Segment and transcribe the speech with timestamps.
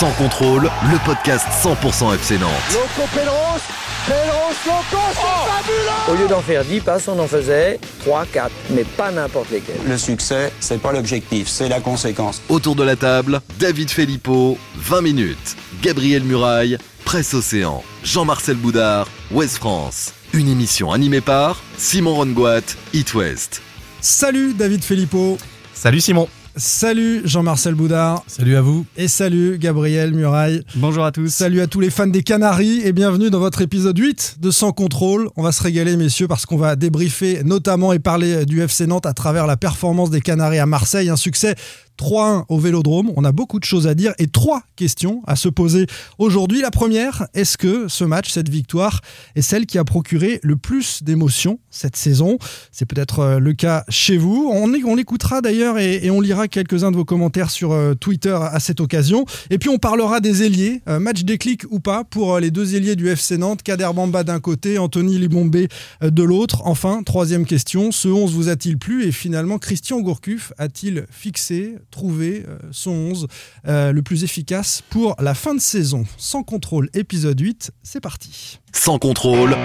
[0.00, 2.50] Sans contrôle, le podcast 100% FC Nantes.
[2.72, 3.60] Loco Pedros,
[4.06, 8.50] Pedros, Loco, c'est fabuleux Au lieu d'en faire 10 passes, on en faisait 3, 4,
[8.70, 9.76] mais pas n'importe lesquels.
[9.86, 12.40] Le succès, c'est pas l'objectif, c'est la conséquence.
[12.48, 15.56] Autour de la table, David Filippo, 20 minutes.
[15.82, 17.84] Gabriel Muraille, Presse Océan.
[18.02, 20.14] Jean-Marcel Boudard, Ouest France.
[20.32, 22.62] Une émission animée par Simon Rongoat,
[22.94, 23.60] It West.
[24.00, 25.36] Salut David Filippo.
[25.74, 26.26] Salut Simon.
[26.56, 28.24] Salut Jean-Marcel Boudard.
[28.26, 28.84] Salut à vous.
[28.96, 30.62] Et salut Gabriel Muraille.
[30.74, 31.28] Bonjour à tous.
[31.28, 34.72] Salut à tous les fans des Canaries et bienvenue dans votre épisode 8 de Sans
[34.72, 35.30] Contrôle.
[35.36, 39.06] On va se régaler messieurs parce qu'on va débriefer notamment et parler du FC Nantes
[39.06, 41.08] à travers la performance des Canaries à Marseille.
[41.08, 41.54] Un succès
[42.00, 43.12] 3-1 au Vélodrome.
[43.16, 45.86] On a beaucoup de choses à dire et trois questions à se poser
[46.18, 46.62] aujourd'hui.
[46.62, 49.02] La première, est-ce que ce match, cette victoire,
[49.36, 52.38] est celle qui a procuré le plus d'émotions cette saison?
[52.72, 54.50] C'est peut-être euh, le cas chez vous.
[54.50, 58.58] On, l'écoutera d'ailleurs et, et, on lira quelques-uns de vos commentaires sur euh, Twitter à
[58.60, 59.26] cette occasion.
[59.50, 62.96] Et puis on parlera des ailiers, euh, match déclic ou pas pour les deux ailiers
[62.96, 65.68] du FC Nantes, Kader Bamba d'un côté, Anthony Libombé
[66.00, 66.62] de l'autre.
[66.64, 69.04] Enfin, troisième question, ce 11 vous a-t-il plu?
[69.04, 73.26] Et finalement, Christian Gourcuff a-t-il fixé trouver son 11
[73.66, 76.04] euh, le plus efficace pour la fin de saison.
[76.16, 78.58] Sans contrôle, épisode 8, c'est parti.
[78.72, 79.56] Sans contrôle.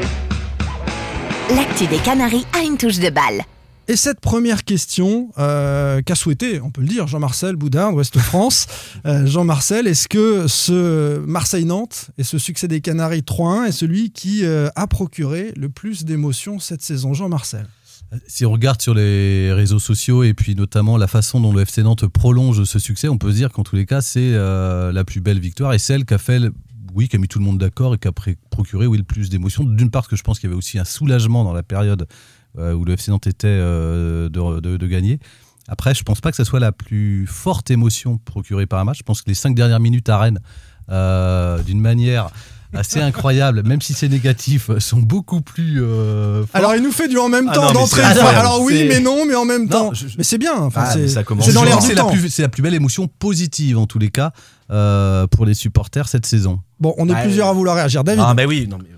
[1.55, 3.43] L'actu des Canaries a une touche de balle.
[3.87, 8.65] Et cette première question euh, qu'a souhaité, on peut le dire, Jean-Marcel Boudard, Ouest France.
[9.05, 14.43] euh, Jean-Marcel, est-ce que ce Marseille-Nantes et ce succès des Canaries 3-1 est celui qui
[14.43, 17.67] euh, a procuré le plus d'émotions cette saison Jean-Marcel?
[18.27, 21.83] Si on regarde sur les réseaux sociaux et puis notamment la façon dont le FC
[21.83, 25.03] Nantes prolonge ce succès, on peut se dire qu'en tous les cas, c'est euh, la
[25.03, 26.41] plus belle victoire et celle qui a fait,
[26.93, 28.11] oui, qui a mis tout le monde d'accord et qui a
[28.49, 29.63] procuré oui, le plus d'émotions.
[29.63, 32.07] D'une part, que je pense qu'il y avait aussi un soulagement dans la période
[32.57, 35.19] euh, où le FC Nantes était euh, de, de, gagner.
[35.67, 38.99] Après, je pense pas que ce soit la plus forte émotion procurée par un match.
[38.99, 40.39] Je pense que les cinq dernières minutes à Rennes,
[41.65, 42.29] d'une manière
[42.75, 45.81] assez incroyable, même si c'est négatif, sont beaucoup plus.
[45.81, 48.01] Euh, alors il nous fait du en même temps ah d'entrée.
[48.01, 49.93] Alors oui, mais non, mais en même temps.
[49.93, 50.55] Je, mais c'est bien.
[50.57, 52.11] Enfin, ah, c'est dans l'air du temps.
[52.29, 54.31] C'est la plus belle émotion positive en tous les cas
[54.71, 56.59] euh, pour les supporters cette saison.
[56.79, 58.03] Bon, on est ah, plusieurs à vouloir réagir.
[58.03, 58.23] David.
[58.25, 58.89] Ah ben oui, non mais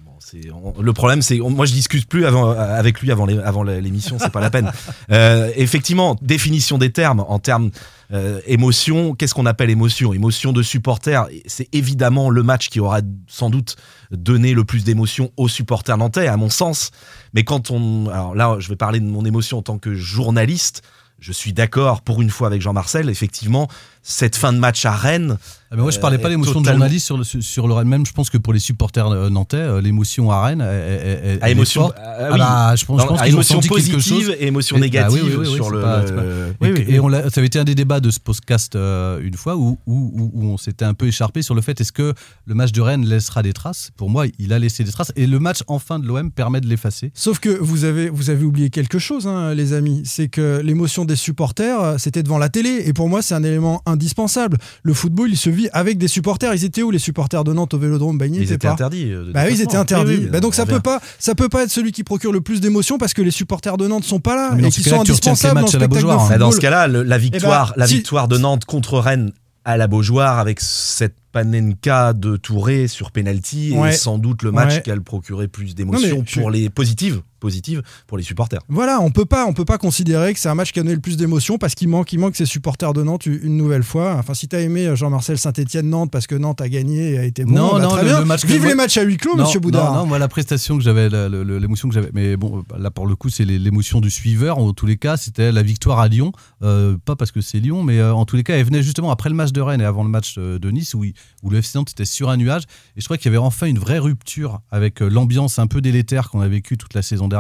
[0.54, 3.26] on, le problème, c'est moi je discute plus avant, avec lui avant
[3.64, 4.72] l'émission, c'est pas la peine.
[5.10, 7.72] Euh, effectivement, définition des termes en termes
[8.12, 9.16] euh, émotion.
[9.16, 10.14] Qu'est-ce qu'on appelle émotion?
[10.14, 13.78] Émotion de supporter, c'est évidemment le match qui aura sans doute
[14.12, 16.92] donné le plus d'émotion aux supporters nantais, à mon sens.
[17.34, 20.84] Mais quand on, alors là, je vais parler de mon émotion en tant que journaliste.
[21.20, 23.10] Je suis d'accord pour une fois avec Jean-Marcel.
[23.10, 23.68] Effectivement,
[24.08, 25.38] cette fin de match à Rennes.
[25.70, 27.90] Ah moi, je parlais pas l'émotion de journaliste sur le, sur le Rennes.
[27.90, 31.92] Même, je pense que pour les supporters nantais, l'émotion à Rennes, elle, elle, à émotion,
[31.98, 32.38] ah, oui.
[32.38, 35.70] bah, je pense, je pense à émotion positive et émotion négative bah, oui, oui, sur
[35.70, 35.82] le.
[35.82, 36.68] Pas, pas...
[36.70, 39.58] et, et on ça avait été un des débats de ce podcast euh, une fois
[39.58, 42.14] où, où, où on s'était un peu écharpé sur le fait est-ce que
[42.46, 43.92] le match de Rennes laissera des traces?
[43.98, 46.68] Pour moi, il a laissé des traces et le match enfin de l'OM permet de
[46.68, 47.12] l'effacer.
[47.14, 50.04] Sauf que vous avez, vous avez oublié quelque chose, hein, les amis.
[50.06, 52.84] C'est que l'émotion des supporters, c'était devant la télé.
[52.86, 54.58] Et pour moi, c'est un élément indispensable.
[54.84, 56.54] Le football, il se vit avec des supporters.
[56.54, 58.74] Ils étaient où les supporters de Nantes au Vélodrome bah, Ils, ils étaient pas.
[58.74, 59.12] interdits.
[59.34, 60.18] Bah oui, ils étaient interdits.
[60.22, 62.62] Oui, bah donc ça peut pas, ça peut pas être celui qui procure le plus
[62.62, 65.62] d'émotions parce que les supporters de Nantes sont pas là mais et qui sont indispensables
[65.62, 67.96] dans, spectacle de bah, dans ce cas-là, la victoire, eh ben, la si...
[67.96, 69.32] victoire de Nantes contre Rennes
[69.66, 73.90] à la Beaujoire avec cette Panenka de Touré sur penalty ouais.
[73.90, 74.82] et sans doute le match ouais.
[74.82, 78.62] qui a le procuré plus d'émotions pour les positives positive pour les supporters.
[78.70, 80.96] Voilà, on peut pas, on peut pas considérer que c'est un match qui a donné
[80.96, 84.16] le plus d'émotion parce qu'il manque, il manque ses supporters de Nantes une nouvelle fois.
[84.16, 87.24] Enfin, si tu as aimé Jean-Marcel Saint-Etienne Nantes parce que Nantes a gagné et a
[87.24, 88.20] été bon, non, bah, non, très le, bien.
[88.20, 89.94] Le match Vive les matchs à huis clos, non, Monsieur Boudard.
[89.94, 93.16] Non, non, moi la prestation que j'avais, l'émotion que j'avais, mais bon, là pour le
[93.16, 94.58] coup c'est l'émotion du suiveur.
[94.58, 96.32] En tous les cas, c'était la victoire à Lyon,
[96.64, 99.12] euh, pas parce que c'est Lyon, mais euh, en tous les cas, elle venait justement
[99.12, 101.06] après le match de Rennes et avant le match de Nice où,
[101.44, 102.64] où le FC Nantes était sur un nuage.
[102.96, 106.30] Et je crois qu'il y avait enfin une vraie rupture avec l'ambiance un peu délétère
[106.30, 107.37] qu'on a vécu toute la saison dernière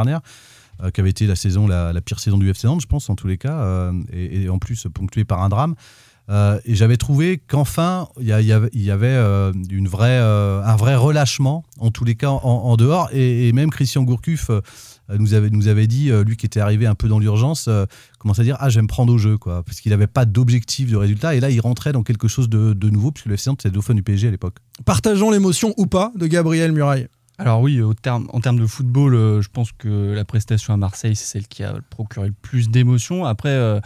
[0.84, 3.16] euh, qui avait été la saison la, pire saison du FC Nantes, je pense en
[3.16, 5.75] tous les cas, euh, et, en plus ponctuée par un drame.
[6.30, 8.70] Euh, et j'avais trouvé qu'enfin il y, avait,
[9.03, 13.70] euh, une vraie, euh, un vrai relâchement en tous les cas en, dehors et, même
[13.70, 14.52] Christian Gourcuff
[15.09, 17.70] nous avait, nous avait dit, lui qui était arrivé un peu dans l'urgence,
[18.20, 20.97] commence à dire ah j'aime prendre au jeu quoi, parce qu'il n'avait pas d'objectif de
[20.97, 23.70] résultat et là il rentrait dans quelque chose de, nouveau puisque le FC Nantes c'était
[23.70, 24.58] le dauphin du PSG à l'époque.
[24.84, 27.08] Partageons l'émotion ou pas de Gabriel Muraille?
[27.39, 31.25] Alors oui, en termes de football, euh, je pense que la prestation à Marseille, c'est
[31.25, 33.25] celle qui a procuré le plus d'émotions.
[33.25, 33.79] Après, euh,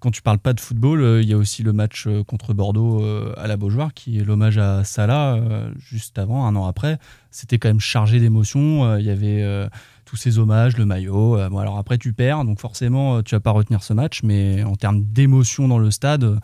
[0.00, 3.04] quand tu parles pas de football, euh, il y a aussi le match contre Bordeaux
[3.36, 5.38] à la Beaujoire, qui est l'hommage à Salah,
[5.78, 6.98] juste avant, un an après.
[7.30, 8.96] C'était quand même chargé d'émotions.
[8.96, 9.68] Il y avait
[10.04, 11.38] tous ces hommages, le maillot.
[11.50, 14.74] bon, alors après, tu perds, donc forcément, tu vas pas retenir ce match, mais en
[14.74, 16.40] termes d'émotion dans le stade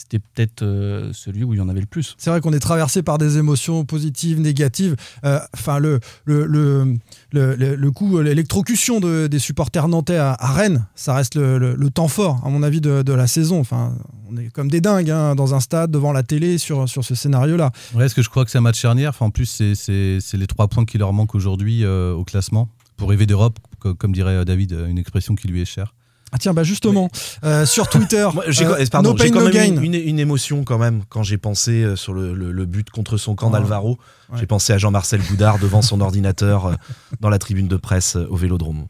[0.00, 2.14] c'était peut-être euh, celui où il y en avait le plus.
[2.18, 4.94] C'est vrai qu'on est traversé par des émotions positives, négatives.
[5.24, 6.96] Euh, Enfin, le, le, le,
[7.32, 11.58] le, le- le coup, l'électrocution de- des supporters nantais à, à Rennes, ça reste le,
[11.58, 13.58] le- le temps fort, à mon avis, de, de la saison.
[13.60, 13.96] Enfin,
[14.30, 17.14] on est comme des dingues hein, dans un stade, devant la télé, sur, sur ce
[17.14, 17.70] scénario-là.
[17.94, 19.10] Ouais, est-ce que je crois que c'est un match charnière?
[19.10, 22.24] Enfin, En plus, c'est- c'est c'est les trois points qui leur manquent aujourd'hui euh, au
[22.24, 25.64] classement pour rêver d'Europe, co- comme dirait euh, David, euh, une expression qui lui est
[25.64, 25.94] chère.
[26.32, 27.08] Ah tiens, bah justement,
[27.44, 31.02] euh, sur Twitter, j'ai, euh, no quand no même une, une- une émotion quand même
[31.08, 33.54] quand j'ai pensé euh, sur le, le- le but contre son camp Ouais.
[33.54, 33.98] d'Alvaro.
[34.30, 34.38] Ouais.
[34.40, 36.74] J'ai pensé à Jean-Marcel Boudard devant son ordinateur euh,
[37.20, 38.86] dans la tribune de presse euh, au Vélodrome.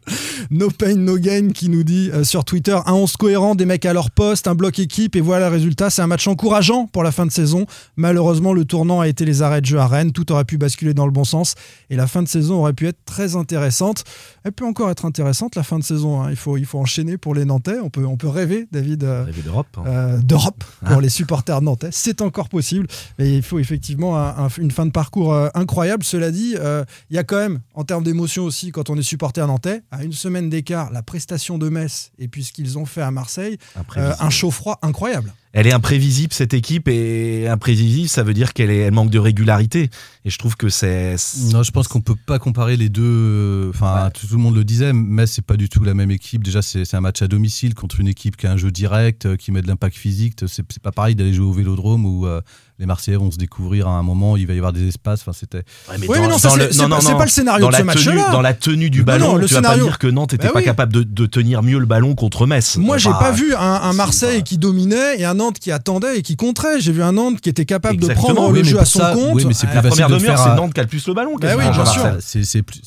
[0.51, 3.87] No Pain No Gain qui nous dit euh, sur Twitter un 11 cohérent, des mecs
[3.87, 5.91] à leur poste, un bloc équipe et voilà le résultat.
[5.91, 7.67] C'est un match encourageant pour la fin de saison.
[7.97, 10.13] Malheureusement, le tournant a été les arrêts de jeu à Rennes.
[10.13, 11.55] Tout aurait pu basculer dans le bon sens
[11.91, 14.05] et la fin de saison aurait pu être très intéressante.
[14.45, 16.21] Elle peut encore être intéressante la fin de saison.
[16.23, 16.31] hein.
[16.31, 17.79] Il, faut, il faut enchaîner pour les Nantais.
[17.83, 19.05] On peut, on peut rêver, David.
[19.05, 19.69] euh, Rêver d'Europe.
[19.77, 19.85] hein.
[19.87, 21.01] euh, d'Europe pour Ah.
[21.01, 21.91] les supporters nantais.
[21.93, 22.87] C'est encore possible.
[23.19, 26.05] Mais il faut effectivement un- un- une fin de parcours euh, incroyable.
[26.05, 29.03] Cela dit, euh, il y a quand même, en termes d'émotion aussi, quand on est
[29.03, 32.87] supporter nantais, à une semaine d'écart, la prestation de Metz et puis ce qu'ils ont
[32.87, 33.59] fait à Marseille,
[33.97, 35.33] euh, un chaud-froid incroyable.
[35.55, 39.19] Elle est imprévisible cette équipe et imprévisible ça veut dire qu'elle est- elle manque de
[39.19, 39.89] régularité
[40.27, 41.17] et je trouve que c'est
[41.53, 43.71] Non, je pense qu'on peut pas comparer les deux.
[43.71, 44.11] Enfin, Ouais.
[44.11, 46.45] tout, tout le monde le disait, mais c'est pas du tout la même équipe.
[46.45, 49.51] Déjà, c'est un match à domicile contre une équipe qui a un jeu direct, qui
[49.51, 50.35] met de l'impact physique.
[50.47, 52.41] C'est pas pareil d'aller jouer au Vélodrome euh,
[52.79, 54.37] les Marseillais vont se découvrir à un moment.
[54.37, 55.21] Il va y avoir des espaces.
[55.23, 55.63] Enfin, c'était.
[55.91, 58.13] Oui, mais non, c'est- pas- c'est pas le scénario dans de ce match-là.
[58.13, 60.35] tenue, dans la tenue du ballon, non, le tu vas scénario- pas dire que Nantes
[60.35, 60.65] était Bah pas oui.
[60.65, 62.77] capable de, de tenir mieux le ballon contre Metz.
[62.77, 66.19] Moi, j'ai Enfin, pas vu un, Marseille pas- qui dominait et un Nantes qui attendait
[66.19, 66.81] et qui contrait.
[66.81, 68.99] J'ai vu un Nantes qui était capable Exactement, de prendre oui, le jeu à son
[69.01, 69.35] ça- compte.
[69.35, 71.15] oui, mais c'est plus La première de demi-heure, c'est Nantes qui a le plus le
[71.15, 71.35] ballon.
[71.41, 71.85] Bah quasiment, oui, bien
[72.21, 72.43] sûr.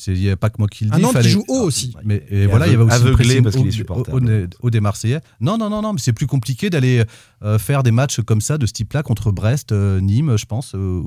[0.08, 0.96] Il n'y a pas que moi qui le dis.
[0.96, 1.94] Un Nantes qui joue haut aussi.
[2.04, 4.12] Mais voilà, il y avait aussi aveuglé parce qu'il est supporter.
[4.12, 5.20] haut- des Marseillais.
[5.40, 7.04] Non, non, non, non, mais c'est plus compliqué d'aller
[7.44, 10.74] euh, faire des matchs comme ça, de ce type-là, contre Brest, euh, Nîmes, je pense,
[10.74, 11.00] euh,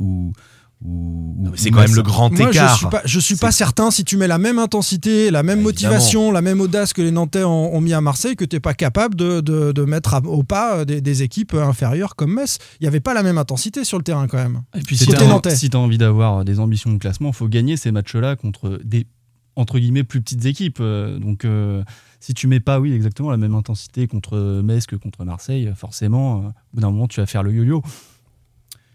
[0.84, 2.74] mais C'est quand même le grand Moi, écart.
[2.74, 5.60] je suis pas, je suis pas certain si tu mets la même intensité, la même
[5.60, 8.56] Bah, motivation, la même audace que les Nantais ont, ont mis à Marseille, que tu
[8.56, 12.16] n'es pas capable de, de- de mettre à- au pas euh, des, des équipes inférieures
[12.16, 12.60] comme Metz.
[12.80, 14.62] Il n'y avait pas la même intensité sur le terrain quand même.
[14.76, 15.56] Et puis si t'as nantais.
[15.56, 19.08] si t'as envie d'avoir des ambitions de classement, faut gagner ces matchs-là contre des
[19.56, 20.80] entre guillemets plus petites équipes.
[20.82, 21.84] Euh, Donc euh,
[22.20, 26.38] si tu mets pas, oui, exactement la même intensité contre Metz que contre Marseille, forcément,
[26.38, 27.82] euh, au bout d'un moment, tu vas faire le yo-yo.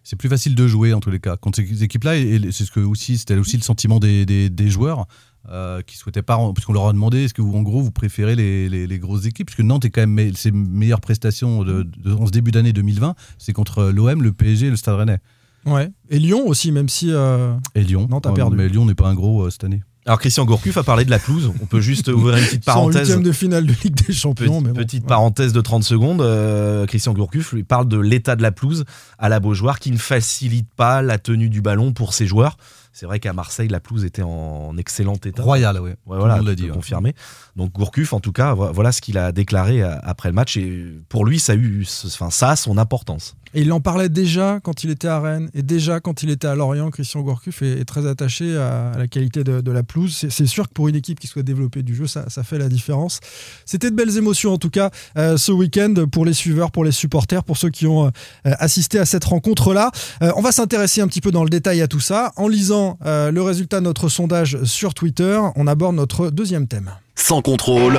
[0.03, 2.17] C'est plus facile de jouer en tous les cas contre ces équipes-là.
[2.17, 5.07] Et c'est ce que aussi, c'était aussi le sentiment des, des- joueurs
[5.51, 7.91] euh, qui souhaitaient pas, parce qu'on leur a demandé, est-ce que vous, en gros, vous
[7.93, 9.47] préférez les, les- grosses équipes?
[9.49, 13.15] Parce que Nantes est quand même me- ses meilleures prestations en ce début d'année 2020,
[13.39, 15.19] c'est contre l'OM, le PSG et le Stade Rennais
[15.67, 15.91] Ouais.
[16.09, 17.09] Et Lyon aussi, même si.
[17.11, 18.09] euh, et Lyon.
[18.13, 18.57] A Euh, perdu.
[18.57, 19.83] Mais Lyon n'est pas un gros euh, cette année.
[20.07, 21.53] Alors Christian Gourcuff a parlé de la pelouse.
[21.63, 23.01] On peut juste ouvrir une petite en parenthèse.
[23.09, 24.47] huitième de finale de Ligue des Champions.
[24.63, 25.09] Petite, mais bon, petite ouais.
[25.09, 26.23] parenthèse de 30 secondes.
[26.23, 28.85] euh, Christian Gourcuff lui parle de l'état de la pelouse
[29.19, 32.57] à la Beaujoire qui ne facilite pas la tenue du ballon pour ses joueurs.
[32.93, 35.43] C'est vrai qu'à Marseille, la pelouse était en excellent état.
[35.43, 35.91] Royal, oui.
[36.07, 37.15] Ouais, voilà, l'a dit, confirmer.
[37.55, 40.57] Donc Gourcuff, en tout cas, vo- voilà ce qu'il a déclaré euh, après le match.
[40.57, 43.37] Et pour lui, ça a, eu, enfin, ça a son importance.
[43.53, 46.47] Et il en parlait déjà quand il était à Rennes et déjà quand il était
[46.47, 46.91] à Lorient.
[46.91, 50.17] Christian Gourcuff est, est très attaché à, à la qualité de, de la pelouse.
[50.17, 52.59] C'est- C'est sûr que pour une équipe qui soit développée du jeu, ça, ça fait
[52.59, 53.19] la différence.
[53.67, 56.93] C'était de belles émotions en tout cas euh, ce week-end pour les suiveurs, pour les
[56.93, 58.11] supporters, pour ceux qui ont euh,
[58.45, 59.91] assisté à cette rencontre-là.
[60.23, 62.33] Euh, on va s'intéresser un petit peu dans le détail à tout ça.
[62.37, 66.91] En lisant euh, le résultat de notre sondage sur Twitter, on aborde notre deuxième thème.
[67.17, 67.99] Sans contrôle,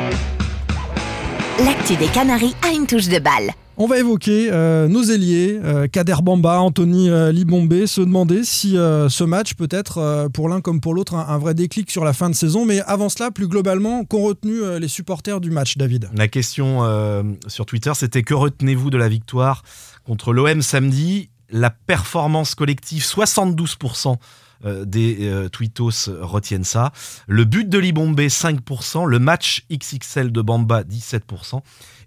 [1.60, 3.52] L'actu des Canaries a une touche de balle.
[3.78, 8.74] On va évoquer euh, nos ailiers, euh, Kader Bamba, Anthony euh, Libombé, se demander si
[8.74, 12.30] ce match peut être pour l'un comme pour l'autre un, vrai déclic sur la fin
[12.30, 12.66] de saison.
[12.66, 16.10] Mais avant cela, plus globalement, qu'ont retenu les supporters du match, David?
[16.16, 16.82] La question
[17.48, 19.64] sur Twitter, c'était que retenez-vous de la victoire
[20.06, 21.30] contre l'OM samedi?
[21.50, 24.18] La performance collective, 72%
[24.64, 26.92] euh, des euh, tweetos retiennent ça.
[27.28, 29.08] Le but de Libombé, 5%.
[29.08, 31.62] Le match XXL de Bamba, 17%.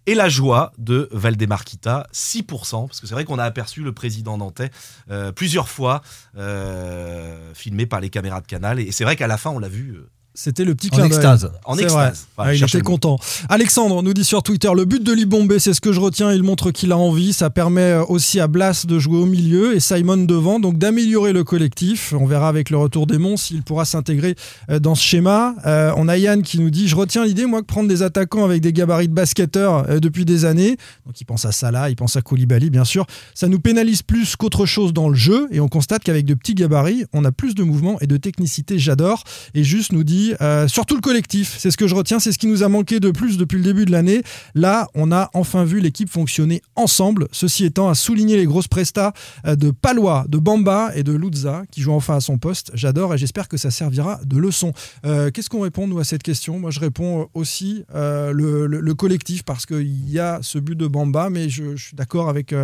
[0.07, 4.37] Et la joie de Valdemarquita, 6%, parce que c'est vrai qu'on a aperçu le président
[4.37, 4.71] nantais
[5.11, 6.03] euh, plusieurs fois,
[6.37, 8.81] euh, filmé par les caméras de Canal.
[8.81, 11.09] Et c'est vrai qu'à la fin, on l'a vu euh, C'était le petit En clin
[11.09, 11.17] d'œil.
[11.17, 11.53] extase.
[11.65, 12.27] en extase.
[12.37, 12.47] vrai.
[12.49, 13.19] Ah, il était content.
[13.49, 16.33] Alexandre nous dit sur Twitter le but de Libombé, c'est ce que je retiens.
[16.33, 17.33] Il montre qu'il a envie.
[17.33, 21.33] Ça permet euh, aussi à Blas de jouer au milieu et Simon devant, donc d'améliorer
[21.33, 22.13] le collectif.
[22.19, 24.35] On verra avec le retour des Monts s'il pourra s'intégrer
[24.71, 25.55] euh, dans ce schéma.
[25.67, 28.45] Euh, on a Yann qui nous dit Je retiens l'idée, moi, que prendre des attaquants
[28.45, 30.77] avec des gabarits de basketteurs euh, depuis des années,
[31.07, 34.35] donc il pense à Salah, il pense à Koulibaly, bien sûr, ça nous pénalise plus
[34.35, 37.55] qu'autre chose dans le jeu et on constate qu'avec de petits gabarits, on a plus
[37.55, 38.81] de mouvement et de technicité.
[38.81, 39.23] J'adore.
[39.55, 41.57] Et juste nous dit euh, surtout le collectif.
[41.59, 43.65] C'est ce que je retiens, c'est ce qui nous a manqué de plus depuis le
[43.65, 44.23] début de l'année.
[44.55, 47.29] Là, on a enfin vu l'équipe fonctionner ensemble.
[47.33, 49.13] Ceci étant, à souligner les grosses prestas
[49.47, 52.71] euh, de Palois, de Bamba et de Luzza, qui jouent enfin à son poste.
[52.75, 54.73] J'adore et j'espère que ça servira de leçon.
[55.05, 56.59] Euh, Qu'est-ce qu'on répond, nous, à cette question?
[56.59, 58.33] Moi, je réponds aussi le,
[58.67, 62.29] le- le collectif, parce qu'il y a ce but de Bamba, mais je, suis d'accord
[62.29, 62.55] avec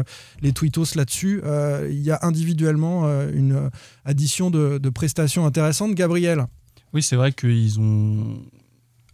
[0.42, 1.42] les tweetos là-dessus.
[1.90, 3.70] Il y a individuellement une
[4.04, 5.94] addition de, de prestations intéressantes.
[5.94, 6.46] Gabriel?
[6.92, 8.38] Oui, c'est vrai qu'ils ont.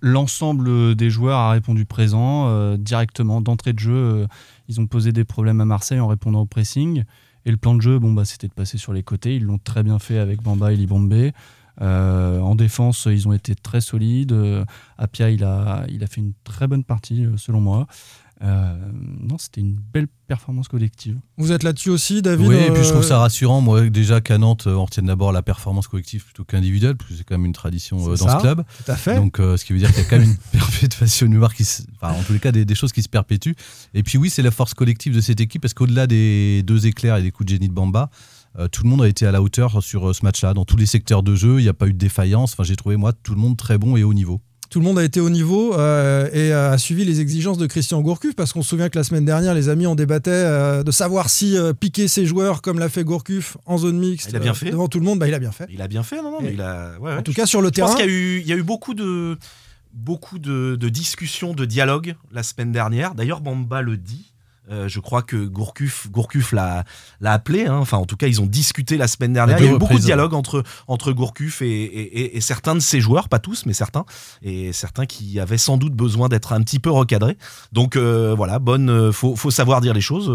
[0.03, 3.95] L'ensemble des joueurs a répondu présent euh, directement d'entrée de jeu.
[3.95, 4.27] euh,
[4.69, 7.05] ils ont posé des problèmes à Marseille en répondant au pressing.
[7.45, 9.37] Et le plan de jeu, bon, bah, c'était de passer sur les côtés.
[9.37, 11.31] Ils l'ont très bien fait avec Bamba et Libombe.
[11.81, 14.33] Euh, en défense, ils ont été très solides.
[14.33, 14.65] Euh,
[14.99, 17.87] Apia, il a, il a fait une très bonne partie, selon moi.
[18.43, 18.77] Euh,
[19.21, 21.17] non, c'était une belle performance collective.
[21.39, 24.21] Vous êtes là-dessus aussi, David Oui, et puis je Euh, trouve ça rassurant, moi, déjà
[24.21, 27.35] qu'à Nantes, euh, on retienne d'abord la performance collective plutôt qu'individuelle, parce que c'est quand
[27.39, 28.63] même une tradition euh, dans ça, ce club.
[28.85, 29.17] Tout à fait.
[29.17, 31.65] Donc, euh, ce qui veut dire qu'il y a quand même une perpétuation mémoire qui,
[31.65, 33.55] se- enfin, en tous les cas, des, des choses qui se perpétuent.
[33.95, 37.17] Et puis oui, c'est la force collective de cette équipe, parce qu'au-delà des deux éclairs
[37.17, 38.11] et des coups de génie de Bamba,
[38.59, 40.53] euh, tout le monde a été à la hauteur sur euh, ce match-là.
[40.53, 42.53] Dans tous les secteurs de jeu, il n'y a pas eu de défaillance.
[42.53, 44.41] Enfin, j'ai trouvé moi tout le monde très bon et haut niveau.
[44.69, 48.01] Tout le monde a été au niveau euh, et a suivi les exigences de Christian
[48.01, 50.91] Gourcuff parce qu'on se souvient que la semaine dernière, les amis, on débattait euh, de
[50.91, 54.41] savoir si euh, piquer ses joueurs comme l'a fait Gourcuff en zone mixte Il a
[54.41, 54.71] bien fait.
[54.71, 55.67] devant tout le monde, bah, il a bien fait.
[55.71, 56.99] Il a bien fait, non, non, mais il a.
[57.01, 57.17] ouais, ouais.
[57.19, 58.57] En tout cas, sur le Je terrain, pense qu'il y a eu, il y a
[58.57, 59.39] eu beaucoup de,
[59.93, 63.15] beaucoup de, de discussions, de dialogues la semaine dernière.
[63.15, 64.33] D'ailleurs, Bamba le dit.
[64.71, 66.85] Euh, je crois que Gourcuff, Gourcuff l'a,
[67.21, 67.67] l'a appelé.
[67.67, 67.77] hein.
[67.79, 69.59] Enfin, en tout cas, ils ont discuté la semaine dernière.
[69.59, 72.75] Il y a eu beaucoup de dialogues entre, entre Gourcuff et, et- et- et certains
[72.75, 74.05] de ses joueurs, pas tous, mais certains,
[74.43, 77.37] et certains qui avaient sans doute besoin d'être un petit peu recadrés.
[77.73, 80.27] Donc euh, voilà, bonne, euh, faut, faut savoir dire les choses.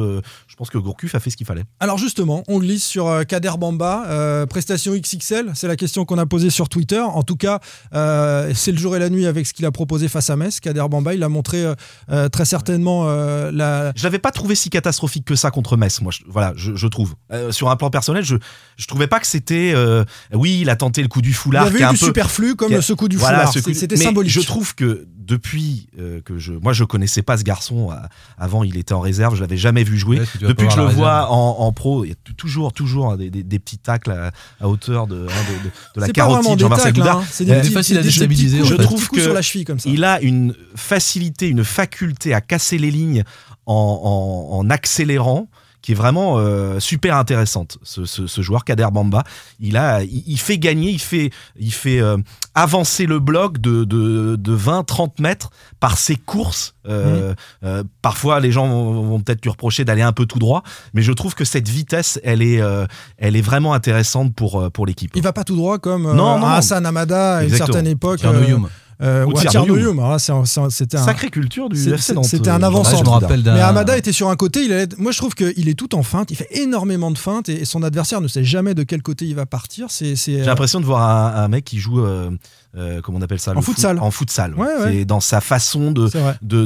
[0.48, 1.66] Je pense que Gourcuff a fait ce qu'il fallait.
[1.80, 6.26] Alors justement, on glisse sur Kader Bamba, euh, prestation XXL, c'est la question qu'on a
[6.26, 7.00] posée sur Twitter.
[7.02, 7.60] En tout cas,
[7.92, 10.60] c'est le jour et la nuit avec ce qu'il a proposé face à Metz.
[10.60, 11.66] Kader Bamba, il a montré
[12.32, 13.06] très certainement
[13.52, 13.92] la...
[13.96, 16.12] Je l'avais pas trouvé si catastrophique que ça contre Metz, moi.
[16.12, 17.16] je- voilà, je, je trouve.
[17.34, 18.38] Euh, sur un plan personnel, je
[18.78, 19.74] je trouvais pas que c'était.
[19.76, 21.64] euh, oui, il a tenté le coup du Il y foulard.
[21.68, 23.54] avait qui eu est un du peu- superflu comme a- ce coup du Voilà, foulard.
[23.76, 24.32] C'était symbolique.
[24.32, 27.90] Je trouve que depuis euh, que je, moi je connaissais pas ce garçon.
[28.38, 30.20] avant, il était en réserve, je l'avais jamais vu jouer.
[30.20, 33.30] Ouais, Depuis que je le vois en, en pro, il y a toujours, toujours des,
[33.30, 36.60] des- des petits tacles à, à hauteur de, hein, de, de- de la carotide des
[36.62, 37.18] Jean-Marcel tacles, Goudard.
[37.20, 37.26] hein.
[37.32, 39.90] c'est facile à déstabiliser, Je trouve que sur la cheville comme ça.
[39.90, 43.24] Il a une facilité, une faculté à casser les lignes
[43.66, 45.48] en, en- en accélérant
[45.84, 47.80] qui est vraiment euh, super intéressante.
[47.82, 49.24] Ce, ce- ce joueur Kader Bamba,
[49.60, 52.18] il a, il, il fait gagner, il fait, il fait euh,
[52.54, 55.50] avancer le bloc de, de, de 20-30 mètres
[55.80, 56.76] par ses courses.
[56.88, 60.62] Euh, euh, parfois, les gens vont, vont peut-être lui reprocher d'aller un peu tout droit,
[60.94, 62.86] mais je trouve que cette vitesse, elle est, euh,
[63.18, 65.10] elle est vraiment intéressante pour, pour l'équipe.
[65.16, 66.46] Il va pas tout droit comme euh, Non, non.
[66.46, 68.20] Hassan Amada à une certaine époque.
[69.02, 69.42] Euh, Ou un-
[70.70, 72.26] C'était un, Sacrée culture du C'est- FC Nantes.
[72.26, 72.60] c'était un.
[73.56, 76.04] Mais Amada était sur un côté, il allait- moi je trouve qu'il est tout en
[76.04, 79.02] feinte, il fait énormément de feintes et, et son adversaire ne sait jamais de quel
[79.02, 79.88] côté il va partir.
[80.40, 82.30] J'ai l'impression de voir un, un mec qui joue, euh,
[82.78, 83.98] euh, comment on appelle ça En foot- futsal.
[84.00, 84.54] En futsal.
[84.56, 84.92] Ouais, ouais.
[85.00, 86.08] C'est dans sa façon de,
[86.42, 86.66] de,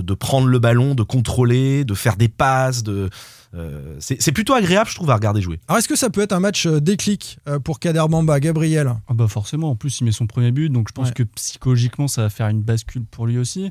[0.00, 2.82] de prendre le ballon, de contrôler, de faire des passes.
[2.82, 3.08] De,
[3.54, 5.58] euh, c'est c'est plutôt agréable, je trouve, à regarder jouer.
[5.68, 8.92] Alors est-ce que ça peut être un match euh, déclic euh, pour Kader Bamba, Gabriel?
[9.08, 11.14] Ah bah forcément, en plus il met son premier but, donc je pense Ouais.
[11.14, 13.70] que psychologiquement ça va faire une bascule pour lui aussi.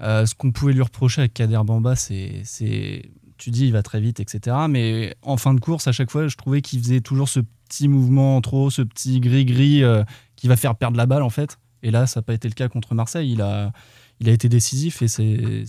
[0.00, 3.82] Euh, ce qu'on pouvait lui reprocher avec Kader Bamba, c'est, c'est, tu dis il va
[3.82, 4.56] très vite, etc.
[4.68, 7.88] Mais en fin de course, à chaque fois, je trouvais qu'il faisait toujours ce petit
[7.88, 10.02] mouvement en trop, ce petit gris-gris euh,
[10.36, 11.58] qui va faire perdre la balle en fait.
[11.82, 13.30] Et là, ça n'a pas été le cas contre Marseille.
[13.32, 13.72] Il a,
[14.20, 15.64] il a été décisif et c'est,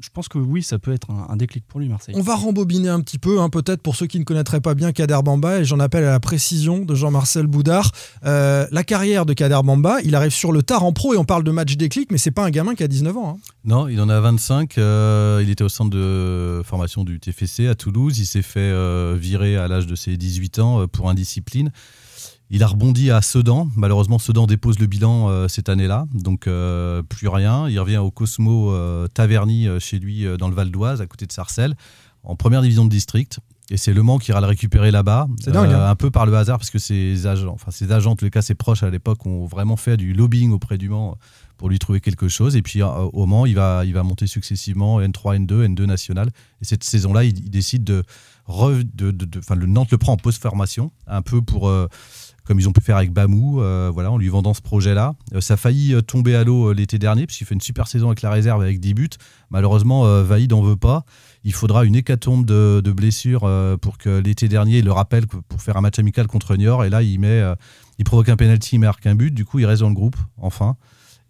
[0.00, 2.14] je pense que oui, ça peut être un, un déclic pour lui, Marseille.
[2.18, 4.92] On va rembobiner un petit peu, hein, peut-être pour ceux qui ne connaîtraient pas bien
[4.92, 7.90] Kader Bamba, et j'en appelle à la précision de Jean-Marcel Boudard.
[8.24, 11.24] Euh, la carrière de Kader Bamba, il arrive sur le tard en pro et on
[11.24, 13.36] parle de match déclic, mais c'est pas un gamin qui a 19 ans.
[13.38, 13.40] hein.
[13.64, 14.78] Non, il en a 25.
[14.78, 18.18] euh, il était au centre de formation du TFC à Toulouse.
[18.18, 21.70] Il s'est fait euh, virer à l'âge de ses 18 ans euh, pour indiscipline.
[22.54, 23.68] Il a rebondi à Sedan.
[23.76, 26.06] Malheureusement, Sedan dépose le bilan euh, cette année-là.
[26.14, 27.68] Donc, euh, plus rien.
[27.68, 31.32] Il revient au Cosmo euh, Taverny chez lui dans le Val d'Oise, à côté de
[31.32, 31.74] Sarcelles,
[32.22, 33.40] en première division de district.
[33.70, 35.26] Et c'est Le Mans qui ira le récupérer là-bas.
[35.42, 35.86] C'est dingue, hein.
[35.88, 38.30] Un peu par le hasard, parce que ses agents, enfin ses agents, en tous les
[38.30, 41.16] cas ses proches à l'époque, ont vraiment fait du lobbying auprès du Mans
[41.56, 42.56] pour lui trouver quelque chose.
[42.56, 46.28] Et puis au Mans, il va, il va monter successivement N3, N2, N2 national.
[46.60, 48.02] Et cette saison-là, il, il décide de,
[48.46, 51.70] re- de, de- de- enfin le Nantes le prend en post-formation, un peu pour
[52.44, 55.14] comme ils ont pu faire avec Bamou, euh, voilà, en lui vendant ce projet-là.
[55.34, 58.08] Euh, ça a failli euh, tomber à l'eau l'été dernier, puisqu'il fait une super saison
[58.08, 59.08] avec la réserve avec 10 buts.
[59.50, 61.04] Malheureusement, Vaïd n'en veut pas.
[61.44, 63.48] il faudra une hécatombe de, blessures
[63.80, 66.84] pour que l'été dernier, il le rappelle pour faire un match amical contre Niort.
[66.84, 67.42] Et là, il met,
[67.98, 69.32] il provoque un penalty, il marque un but.
[69.32, 70.76] Du coup, il reste dans le groupe, enfin.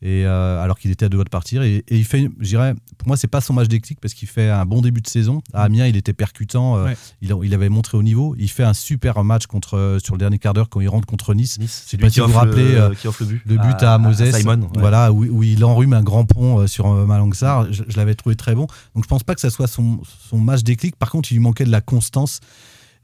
[0.03, 1.63] Et euh, alors qu'il était à deux doigts de partir.
[1.63, 4.29] Et, et il fait, je dirais, pour moi, c'est pas son match déclic parce qu'il
[4.29, 5.41] fait un bon début de saison.
[5.55, 6.77] À Amiens, il était percutant.
[6.77, 6.97] euh, Ouais.
[7.23, 8.35] il, avait montré au niveau.
[8.39, 11.07] Il fait un super match contre, euh, sur le dernier quart d'heure quand il rentre
[11.07, 11.59] contre Nice.
[11.59, 13.43] Nice, c'est pas lui si qui offre, vous rappelez, le, qui offre le but.
[13.47, 14.61] Le but à, Moses, Simon.
[14.61, 14.69] ouais.
[14.77, 17.73] voilà, où, où il enrhume un grand pont sur Malangsar.
[17.73, 18.67] Je, je l'avais trouvé très bon.
[18.95, 20.97] Donc je pense pas que ça soit son, son match déclic.
[20.97, 22.41] Par contre, il lui manquait de la constance.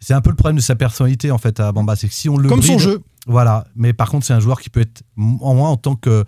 [0.00, 2.28] C'est un peu le problème de sa personnalité en fait à Bamba, c'est que si
[2.30, 3.02] on le Comme son jeu.
[3.26, 3.66] voilà.
[3.76, 6.24] Mais par contre, c'est un joueur qui peut être, en moi, en tant que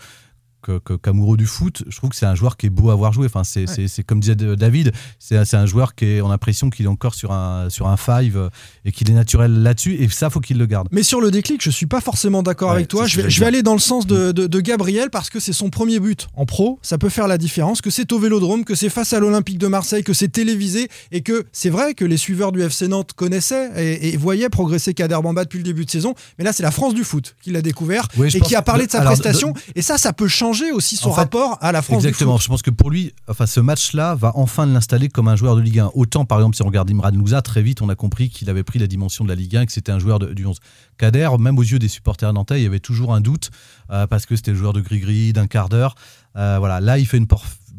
[1.02, 3.26] qu'amoureux du foot, je trouve que c'est un joueur qui est beau à voir jouer.
[3.26, 3.66] Enfin, c'est,
[4.04, 7.33] comme disait David, c'est, un joueur qui est, on a l'impression qu'il est encore sur
[7.33, 8.49] un, sur un five euh,
[8.85, 9.97] et qu'il est naturel là-dessus.
[10.02, 10.88] Et ça, faut qu'il le garde.
[10.92, 13.07] Mais sur le déclic, je suis pas forcément d'accord Ouais, avec toi.
[13.07, 15.71] Je vais, je aller dans le sens de, de- de Gabriel parce que c'est son
[15.71, 16.78] premier but en pro.
[16.83, 17.81] Ça peut faire la différence.
[17.81, 21.23] Que c'est au Vélodrome, que c'est face à l'Olympique de Marseille, que c'est télévisé et
[21.23, 25.19] que c'est vrai que les suiveurs du FC Nantes connaissaient et, et voyaient progresser Kader
[25.23, 26.14] Bamba depuis le début de saison.
[26.38, 28.87] Mais là, c'est la France du foot qui l'a découvert Oui, et qui a parlé
[28.87, 29.54] de sa alors, prestation.
[29.75, 32.32] Et ça, ça peut changer aussi son En fait, rapport à la France Exactement.
[32.35, 32.44] du foot.
[32.44, 35.61] Je pense que pour lui, enfin, ce match-là va enfin l'installer comme un joueur de
[35.62, 35.90] Ligue 1.
[35.94, 38.62] Autant, par exemple, si on regarde Imran Louza, très vite, on a compris qu'il avait
[38.62, 40.59] pris la dimension de la Ligue 1 et que c'était un joueur de- du 11.
[40.99, 43.50] Kader, même aux yeux des supporters nantais, il y avait toujours un doute
[43.90, 45.94] euh, parce que c'était le joueur de gris-gris d'un quart d'heure.
[46.37, 47.26] Euh, voilà, là, il fait une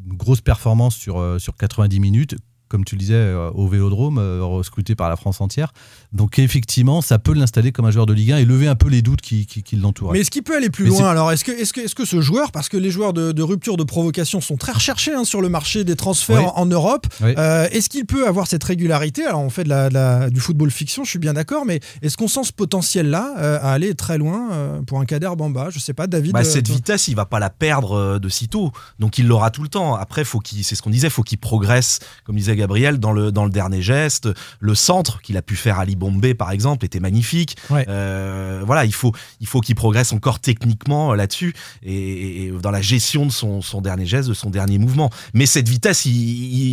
[0.07, 2.35] grosse performance sur, euh, sur 90 minutes.
[2.73, 5.73] Comme tu le disais, euh, au vélodrome, euh, scruté par la France entière.
[6.11, 8.89] Donc, effectivement, ça peut l'installer comme un joueur de Ligue 1 et lever un peu
[8.89, 10.11] les doutes qui, qui, qui l'entourent.
[10.11, 11.31] Mais est-ce qu'il peut aller plus Mais loin c'est- alors?
[11.31, 13.77] Est-ce que, est que, est que ce joueur, parce que les joueurs de, de rupture
[13.77, 16.45] de provocation sont très recherchés hein, sur le marché des transferts Oui.
[16.55, 17.35] en, en Europe, Oui.
[17.37, 19.23] euh, est-ce qu'il peut avoir cette régularité?
[19.23, 21.79] Alors on fait de la, de la- du football fiction, je suis bien d'accord, mais
[22.01, 25.69] est-ce qu'on sent ce potentiel-là euh, à aller très loin euh, pour un Kader Bamba?
[25.69, 26.31] Je sais pas, David.
[26.33, 28.71] Bah, euh, cette toi- vitesse, il va pas la perdre euh, de sitôt.
[28.99, 29.93] Donc il l'aura tout le temps.
[29.95, 33.31] Après, faut qu'il, c'est ce qu'on disait, faut qu'il progresse, comme disait Gabriel, dans le
[33.31, 34.29] dans le dernier geste.
[34.59, 37.55] Le centre qu'il a pu faire à Bombay, par exemple, était magnifique.
[37.69, 37.85] Ouais.
[37.89, 41.53] Euh, voilà, il faut il faut qu'il progresse encore techniquement euh, là-dessus
[41.83, 45.09] et, et dans la gestion de son, son dernier geste, de son dernier mouvement.
[45.33, 46.13] Mais cette vitesse, il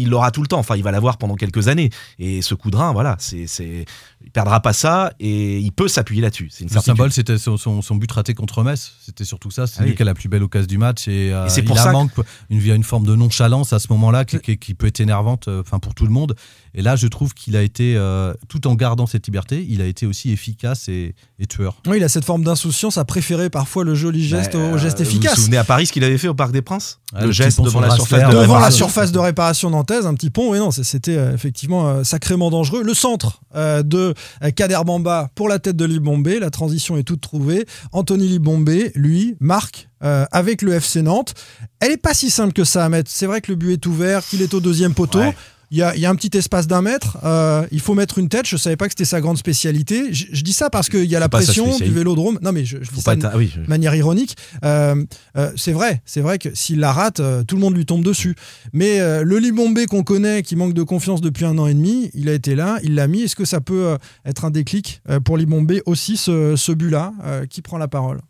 [0.02, 0.58] il l'aura tout le temps.
[0.60, 1.90] Enfin, il va l'avoir pendant quelques années.
[2.18, 3.84] Et ce coup de rein, voilà, c'est c'est
[4.24, 6.48] il perdra pas ça et il peut s'appuyer là-dessus.
[6.50, 8.92] C'est une Le symbole, c'était son, son- son but raté contre Metz.
[9.04, 9.66] C'était surtout ça.
[9.66, 9.96] C'est Ah lui oui.
[9.96, 11.08] qui a la plus belle occasion du match.
[11.08, 12.12] Et, euh, Et c'est il pour a ça que- manque
[12.50, 14.86] une, il y a une forme de nonchalance à ce moment-là qui, qui- qui peut
[14.86, 16.34] être énervante enfin, pour tout le monde.
[16.74, 19.86] Et là, je trouve qu'il a été, euh, tout en gardant cette liberté, il a
[19.86, 21.76] été aussi efficace et, et tueur.
[21.86, 25.00] Oui, il a cette forme d'insouciance à préférer parfois le joli geste Bah, au geste
[25.00, 25.30] euh, efficace.
[25.32, 27.26] Vous vous souvenez à Paris ce qu'il avait fait au Parc des Princes Ah, Le
[27.26, 28.86] le geste devant la surface de Devant la réparation.
[28.86, 32.82] surface de réparation nantaise, un petit pont, et non, c'était euh, effectivement euh, sacrément dangereux.
[32.84, 37.02] Le centre euh, de euh, Kader Bamba pour la tête de Libombé, la transition est
[37.02, 37.66] toute trouvée.
[37.92, 41.34] Anthony Libombé, lui, marque euh, avec le FC Nantes.
[41.80, 43.10] Elle est pas si simple que ça à mettre.
[43.12, 45.18] C'est vrai que le but est ouvert, qu'il est au deuxième poteau.
[45.18, 45.34] Ouais.
[45.72, 48.18] Il y, a, il y a un petit espace d'un mètre, euh, il faut mettre
[48.18, 48.46] une tête.
[48.46, 50.12] Je savais pas que c'était sa grande spécialité.
[50.12, 52.38] Je, je dis ça parce qu'il y a la pression du vélodrome.
[52.42, 54.36] Non, mais je, je dis pas ça être- oui, je- de manière ironique.
[54.64, 55.04] Euh,
[55.36, 58.34] euh, c'est vrai, c'est vrai que s'il la rate, tout le monde lui tombe dessus.
[58.72, 62.28] Mais le Libombé qu'on connaît, qui manque de confiance depuis un an et demi, il
[62.28, 63.22] a été là, il l'a mis.
[63.22, 67.12] Est-ce que ça peut être un déclic pour Libombé aussi, ce, ce but-là
[67.48, 68.20] Qui prend la parole?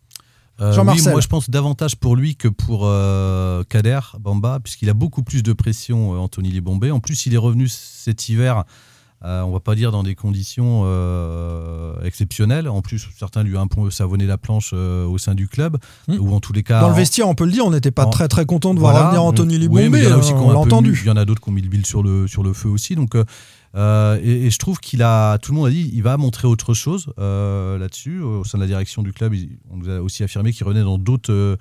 [0.60, 1.06] Jean-Marcel.
[1.06, 5.22] oui, moi je pense davantage pour lui que pour euh, Kader Bamba, puisqu'il a beaucoup
[5.22, 6.90] plus de pression, euh, Anthony Libombé.
[6.90, 8.64] En plus, il est revenu cet hiver,
[9.24, 12.68] euh, on va pas dire dans des conditions euh, exceptionnelles.
[12.68, 15.76] En plus, certains lui ont un peu savonné la planche euh, au sein du club,
[16.08, 16.16] Hmm.
[16.18, 16.80] ou en tous les cas.
[16.80, 18.80] Dans le vestiaire, on peut le dire, on n'était pas en- très très content de
[18.80, 19.06] voir Voilà.
[19.08, 19.88] revenir Anthony Oui, Libombé.
[19.88, 20.92] mais il y en a aussi euh, on entendu.
[20.92, 22.52] mis- Il y en a d'autres qui ont mis le bill sur le, sur le
[22.52, 22.94] feu aussi.
[22.96, 23.14] Donc,
[23.76, 26.16] euh, euh, et, et je trouve qu'il a, tout le monde a dit, il va
[26.16, 28.20] montrer autre chose euh, là-dessus.
[28.20, 30.82] Au sein de la direction du club, il- on nous a aussi affirmé qu'il revenait
[30.82, 31.56] dans d'autres euh,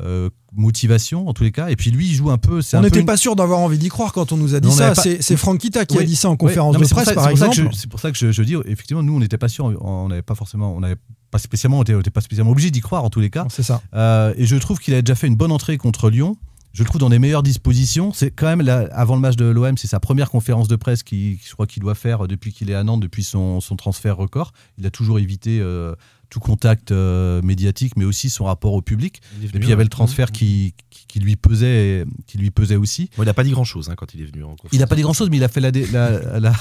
[0.00, 1.68] euh, motivations, en tous les cas.
[1.68, 2.60] Et puis lui, il joue un peu.
[2.74, 4.74] On n'était une- pas sûr d'avoir envie d'y croire quand on nous a dit Non,
[4.74, 4.92] ça.
[4.94, 7.28] pas- C'est Franck Kita qui a dit ça en conférence non, de presse, ça- par
[7.28, 7.68] exemple.
[7.74, 10.22] C'est pour ça que je, je dis, effectivement, nous, on n'était pas sûr, on n'avait
[10.22, 10.96] pas forcément, on n'avait
[11.30, 13.46] pas spécialement, on était- on n'était pas spécialement obligé d'y croire en tous les cas.
[13.50, 13.80] C'est ça.
[13.94, 16.36] Euh, et je trouve qu'il a déjà fait une bonne entrée contre Lyon.
[16.74, 18.12] Je le trouve dans les meilleures dispositions.
[18.12, 21.02] C'est quand même, là, avant le match de l'OM, c'est sa première conférence de presse
[21.04, 24.16] qui, je crois qu'il doit faire depuis qu'il est à Nantes, depuis son, son transfert
[24.16, 24.52] record.
[24.76, 25.94] Il a toujours évité euh,
[26.30, 29.22] tout contact euh, médiatique, mais aussi son rapport au public.
[29.40, 32.50] Il Et puis il y avait le transfert qui, qui, qui lui pesait, qui lui
[32.50, 33.08] pesait aussi.
[33.16, 34.42] Bon, il n'a pas dit grand chose quand il est venu.
[34.42, 36.54] en Il n'a pas dit grand-chose, mais il a fait la, dé- la- la-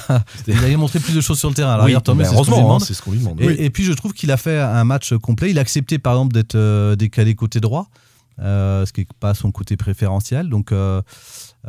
[0.48, 1.74] il a montré plus de choses sur le terrain.
[1.74, 2.82] Alors, Oui, hier, tant mieux, c'est ce qu'on lui heureusement, hein, demande.
[2.84, 3.42] c'est ce qu'on lui demande.
[3.42, 3.56] Et, Oui.
[3.58, 5.50] et puis je trouve qu'il a fait un match complet.
[5.50, 7.98] Il a accepté par exemple d'être euh, décalé côté droit, euh,
[8.40, 10.50] ce qui n'est pas son côté préférentiel.
[10.50, 11.02] Donc, euh,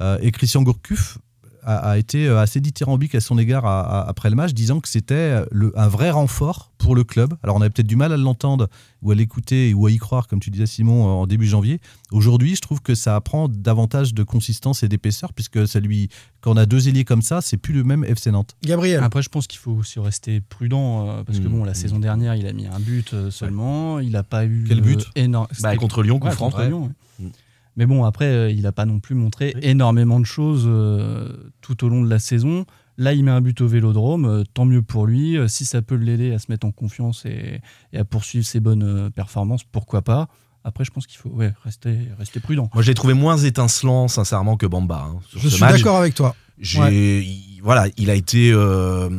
[0.00, 1.18] euh, et Christian Gourcuff
[1.64, 4.80] a, a été euh, assez dithyrambique à son égard à- à- après le match, disant
[4.80, 5.14] que c'était
[5.54, 7.34] euh, un vrai renfort pour le club.
[7.42, 8.68] Alors on avait peut-être du mal à l'entendre
[9.02, 11.80] ou à l'écouter ou à y croire, comme tu disais Simon, euh, en début janvier.
[12.12, 16.08] Aujourd'hui, je trouve que ça apprend davantage de consistance et d'épaisseur, puisque ça lui,
[16.40, 18.54] quand on a deux ailiers comme ça, c'est plus le même FC Nantes.
[18.62, 19.02] Gabriel.
[19.02, 21.74] Après, je pense qu'il faut aussi rester prudent euh, parce que Mmh, bon, la mmh.
[21.74, 23.98] saison dernière, il a mis un but seulement.
[24.00, 25.06] Il n'a pas eu Quel but?
[25.16, 25.46] énorme.
[25.62, 26.84] Bah, contre Lyon, coup Ouais, contre Lyon,
[27.20, 27.26] ouais.
[27.26, 27.30] Mm.
[27.76, 29.60] Mais bon, après, euh, il n'a pas non plus montré Oui.
[29.64, 31.28] énormément de choses euh,
[31.60, 32.66] tout au long de la saison.
[32.98, 35.36] Là, il met un but au vélodrome, euh, tant mieux pour lui.
[35.36, 37.60] Euh, si ça peut l'aider à se mettre en confiance et,
[37.92, 40.28] et à poursuivre ses bonnes performances, pourquoi pas.
[40.62, 42.70] Après, je pense qu'il faut ouais, rester, rester prudent.
[42.72, 45.08] Moi, je l'ai trouvé moins étincelant, sincèrement, que Bamba.
[45.10, 46.34] hein, sur Je ce suis d'accord avec toi.
[46.58, 46.94] J'ai, Ouais.
[46.94, 49.10] il- voilà, il a été euh,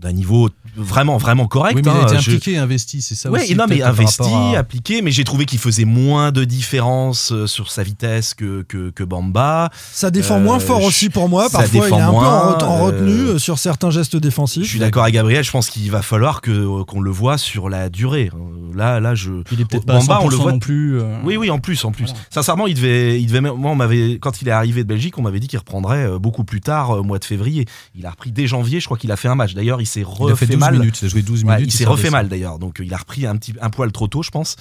[0.00, 1.74] d'un niveau vraiment, vraiment correct.
[1.76, 3.54] oui, mais il hein, a été je- impliqué investi, c'est ça Ouais, aussi.
[3.54, 4.22] non, mais investi,
[4.54, 8.62] à- appliqué, mais j'ai trouvé qu'il faisait moins de différence euh, sur sa vitesse que,
[8.62, 9.70] que, que Bamba.
[9.92, 11.48] Ça défend Euh, moins fort je- aussi pour moi.
[11.48, 14.16] ça Parfois, il est un peu en, moins, en retenue euh, euh, sur certains gestes
[14.16, 14.64] défensifs.
[14.64, 17.38] Je suis d'accord avec Gabriel, je pense qu'il va falloir que, euh, qu'on le voit
[17.38, 18.30] sur la durée.
[18.34, 18.38] Euh,
[18.76, 19.30] Là, là, je.
[19.52, 21.00] Il est peut-être pas Bamba, à 100% on le voit non plus.
[21.00, 22.04] euh, Oui, oui, en plus, en plus.
[22.04, 22.18] Voilà.
[22.28, 23.40] Sincèrement, il devait, il devait.
[23.40, 26.18] Moi, on m'avait, quand il est arrivé de Belgique, on m'avait dit qu'il reprendrait euh,
[26.18, 27.64] beaucoup plus tard, euh, au mois de février.
[27.94, 28.78] Il a repris dès janvier.
[28.80, 29.54] Je crois qu'il a fait un match.
[29.54, 30.80] D'ailleurs, il s'est refait 12 mal.
[30.80, 31.72] minutes, il a joué 12 Ouais, minutes.
[31.72, 32.58] il s'est refait mal d'ailleurs.
[32.58, 34.56] Donc, il a repris un petit, un poil trop tôt, je pense.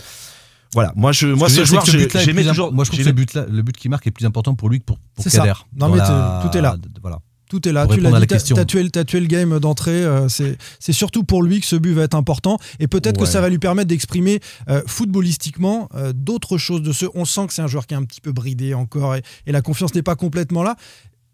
[0.73, 0.91] Voilà.
[0.95, 2.73] Moi, je, moi, Ce joueur, j'aimais toujours.
[2.73, 4.69] Moi, je trouve que le but, là, le but qui marque est plus important pour
[4.69, 5.39] lui que pour, pour C'est ça.
[5.39, 5.53] Kader.
[5.77, 6.75] Non, mais la- tout est là.
[7.01, 7.19] Voilà.
[7.47, 8.55] Tout est là, tu l'as dit, la t'as question.
[8.55, 10.03] t'as tué, le- t'as tué le game d'entrée.
[10.03, 12.57] euh, c'est c'est surtout pour lui que ce but va être important.
[12.79, 16.81] Et peut-être que ça va lui permettre d'exprimer euh, footballistiquement euh, d'autres choses.
[16.81, 19.15] De ce, on sent que c'est un joueur qui est un petit peu bridé encore
[19.15, 20.75] et, et la confiance n'est pas complètement là.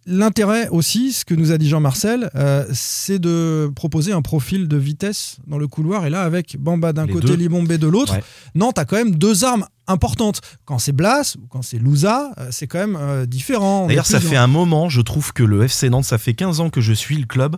[0.07, 4.77] L'intérêt aussi, ce que nous a dit Jean-Marcel, euh, c'est de proposer un profil de
[4.77, 6.07] vitesse dans le couloir.
[6.07, 7.35] Et là, avec Bamba d'un côté, deux.
[7.35, 8.23] Libombé de l'autre, Ouais.
[8.55, 10.41] Nantes a quand même deux armes importantes.
[10.65, 13.85] Quand c'est Blas ou quand c'est Louza, euh, c'est quand même euh, différent.
[13.87, 16.69] D'ailleurs, ça fait un moment, je trouve que le FC Nantes, ça fait 15 ans
[16.71, 17.55] que je suis le club.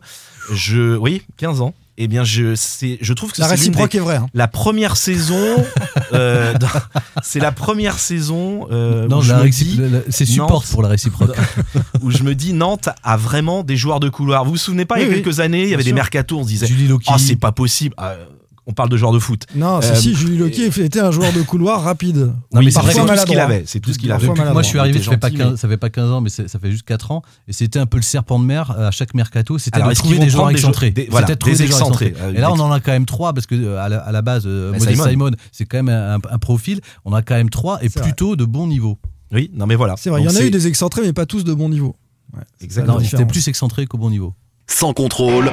[0.52, 1.74] Je, oui, 15 ans.
[1.98, 4.16] Eh bien, je, c'est, je trouve que La des- réciproque est vraie.
[4.16, 4.26] hein.
[4.34, 5.64] la première saison.
[6.14, 6.54] euh,
[7.22, 9.22] c'est la première saison euh, Non,
[10.10, 11.36] c'est support Nantes- pour la réciproque.
[12.02, 14.44] où je me dis Nantes a vraiment des joueurs de couloir.
[14.44, 15.96] Vous vous souvenez pas, il y a Oui, quelques années, il y avait des sûr.
[15.96, 16.68] mercatos, on se disait.
[17.08, 17.94] Oh, c'est pas possible.
[17.98, 18.16] Ah,
[18.66, 19.46] on parle de joueurs de foot.
[19.56, 22.18] Non, si, Euh, si, Julie Loki était un joueur de couloir rapide.
[22.18, 23.42] Non, mais Oui, c'est tout ce qu'il maladroit.
[23.42, 23.64] avait.
[23.66, 24.28] C'est tout ce qu'il avait.
[24.28, 26.22] Moi je suis arrivé, ça fait, pas gentil, 15, mais- ça fait pas 15 ans,
[26.22, 27.22] mais ça fait juste 4 ans.
[27.48, 29.58] Et c'était un peu le serpent de mer euh, à chaque mercato.
[29.58, 30.92] C'était de trouver des joueurs excentrés.
[30.92, 32.06] des- voilà, C'était de trouver des excentrés.
[32.08, 32.30] excentrés.
[32.32, 34.12] Euh, Et là, on en a quand même 3 parce que euh, à la, à
[34.12, 35.04] la base, Bah, Simon.
[35.10, 36.80] Simon, c'est quand même un, un profil.
[37.06, 38.98] On a quand même 3 et plutôt de bon niveau.
[39.32, 39.96] Oui, non mais voilà.
[39.98, 41.96] C'est vrai, il y en a eu des excentrés, mais pas tous de bon niveau.
[42.62, 42.98] Exactement.
[43.00, 43.32] C'était différence.
[43.32, 44.34] plus excentré qu'au bon niveau.
[44.68, 45.52] Sans contrôle,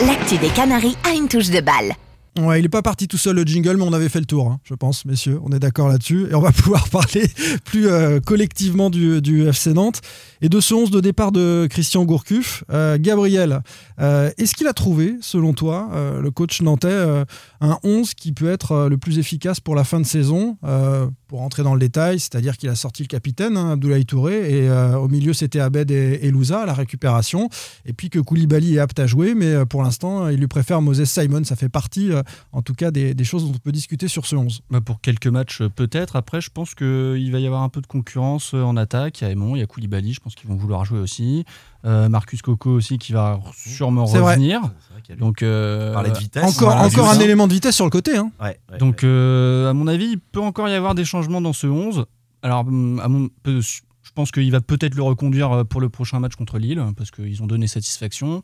[0.00, 1.94] L'actu des Canaries a une touche de balle.
[2.36, 4.48] Ouais, il est pas parti tout seul le jingle, mais on avait fait le tour,
[4.48, 5.38] hein, je pense, messieurs.
[5.44, 6.26] On est d'accord là-dessus.
[6.30, 7.28] Et on va pouvoir parler
[7.64, 10.00] plus euh, collectivement du, FC Nantes
[10.42, 12.64] et de ce 11 de départ de Christian Gourcuff.
[12.72, 13.60] Euh, Gabriel,
[14.00, 17.24] euh, est-ce qu'il a trouvé, selon toi, le coach nantais,
[17.60, 20.58] un 11 qui peut être le plus efficace pour la fin de saison
[21.34, 24.68] Pour rentrer dans le détail, c'est-à-dire qu'il a sorti le capitaine, hein, Abdoulaye Touré, et
[24.68, 27.48] euh, au milieu, c'était Abed et, et Louza à la récupération.
[27.86, 30.80] Et puis que Koulibaly est apte à jouer, mais euh, pour l'instant, il lui préfère
[30.80, 31.42] Moses Simon.
[31.42, 34.26] Ça fait partie, euh, en tout cas, des, des choses dont on peut discuter sur
[34.26, 34.60] ce 11.
[34.70, 36.14] Bah, pour quelques matchs, peut-être.
[36.14, 39.20] Après, je pense qu'il va y avoir un peu de concurrence en attaque.
[39.20, 41.44] Il y a Aymon, il y a Koulibaly, je pense qu'ils vont vouloir jouer aussi.
[41.86, 44.60] Euh, Marcus Coco aussi qui va sûrement revenir.
[44.60, 45.16] Vrai.
[45.18, 46.42] Donc, euh, de vitesse.
[46.42, 48.16] Encore, un élément de vitesse sur le côté.
[48.16, 48.30] Hein.
[48.40, 49.08] Ouais, ouais, donc ouais.
[49.08, 52.06] euh, à mon avis, il peut encore y avoir des changements dans ce 11.
[52.42, 56.20] Alors, hum, à mon, je pense qu'il va peut-être le reconduire euh, pour le prochain
[56.20, 58.42] match contre Lille, parce qu'ils ont donné satisfaction.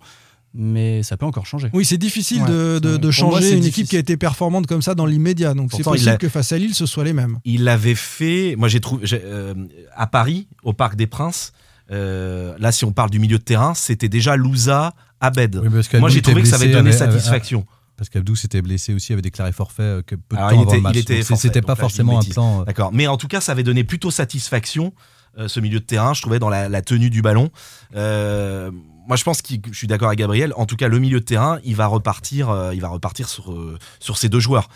[0.53, 1.71] Mais ça peut encore changer.
[1.73, 2.99] Oui, c'est difficile Ouais, de, de- ouais.
[2.99, 3.69] de Pour moi, changer une difficile.
[3.83, 5.55] équipe qui a été performante comme ça dans l'immédiat.
[5.55, 7.39] Donc c'est possible a- que face à Lille, ce soit les mêmes.
[7.45, 8.57] Il l'avait fait.
[8.59, 9.55] Moi, j'ai trouvé euh,
[9.95, 11.53] à Paris, au Parc des Princes.
[11.93, 15.55] euh, là, si on parle du milieu de terrain, c'était déjà Louza, Abed.
[15.63, 15.69] Oui,
[16.01, 17.65] Moi, j'ai trouvé que ça avait donné avait- avait- satisfaction.
[18.01, 20.61] Parce qu'Abdou s'était blessé aussi, avait déclaré forfait euh, que peu de Alors, temps il
[20.63, 20.95] avant était- le match.
[20.95, 22.63] il était Donc, forfait, C'était pas forcément un plan.
[22.63, 22.93] euh, D'accord.
[22.95, 24.95] Mais en tout cas, ça avait donné plutôt satisfaction,
[25.39, 27.51] euh, ce milieu de terrain, je trouvais, dans la, la tenue du ballon.
[27.95, 28.71] Euh,
[29.07, 30.55] moi, je pense que je suis d'accord avec Gabriel.
[30.57, 33.55] En tout cas, le milieu de terrain, il va repartir, euh, il va repartir sur,
[33.99, 34.71] sur ces deux joueurs.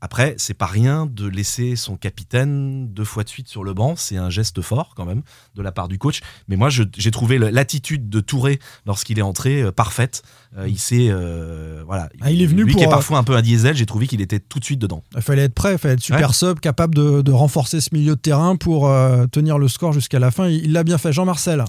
[0.00, 3.96] Après, c'est pas rien de laisser son capitaine deux fois de suite sur le banc.
[3.96, 5.22] C'est un geste fort quand même
[5.54, 6.20] de la part du coach.
[6.48, 10.22] Mais moi, j'ai trouvé l'attitude de Touré lorsqu'il est entré euh, parfaite.
[10.58, 12.10] Euh, il s'est, euh, voilà.
[12.20, 14.06] Ah, il est venu Lui pour, qui est parfois un peu un diesel, j'ai trouvé
[14.06, 15.02] qu'il était tout de suite dedans.
[15.14, 18.16] Il fallait être prêt, il fallait être super sub, capable de, de renforcer ce milieu
[18.16, 18.92] de terrain pour
[19.32, 20.48] tenir le score jusqu'à la fin.
[20.48, 21.12] Il l'a bien fait.
[21.12, 21.64] Jean-Marcel.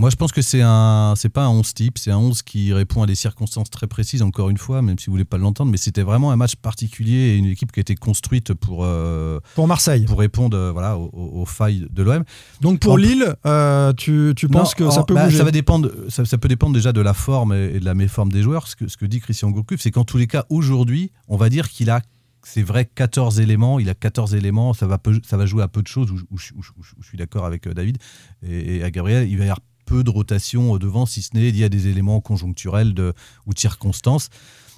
[0.00, 2.72] Moi, je pense que c'est un, c'est pas un 11 type, c'est un 11 qui
[2.72, 5.72] répond à des circonstances très précises, encore une fois, même si vous voulez pas l'entendre,
[5.72, 9.40] mais c'était vraiment un match particulier et une équipe qui a été construite pour, euh,
[9.56, 10.04] Pour Marseille.
[10.04, 12.22] pour répondre euh, voilà, aux, failles de l'OM.
[12.60, 15.50] Donc pour En- Lille, euh, tu, tu penses que ça peut bah, bouger ça, va
[15.50, 18.68] dépendre, ça, ça peut dépendre déjà de la forme et, de la méforme des joueurs.
[18.68, 21.48] Ce que, ce que dit Christian Gourcuff, c'est qu'en tous les cas, aujourd'hui, on va
[21.48, 22.02] dire qu'il a,
[22.44, 23.80] c'est vrai, 14 éléments.
[23.80, 24.74] Il a 14 éléments.
[24.74, 26.62] Ça va, peu- ça va jouer à peu de choses, où, je- où je- où
[26.62, 27.98] je- où je suis d'accord avec David
[28.46, 29.28] et, et à Gabriel.
[29.28, 29.58] Il va y avoir
[29.88, 33.14] peu de rotation euh, devant, si ce n'est il y a des éléments conjoncturels de,
[33.46, 34.28] ou de circonstances.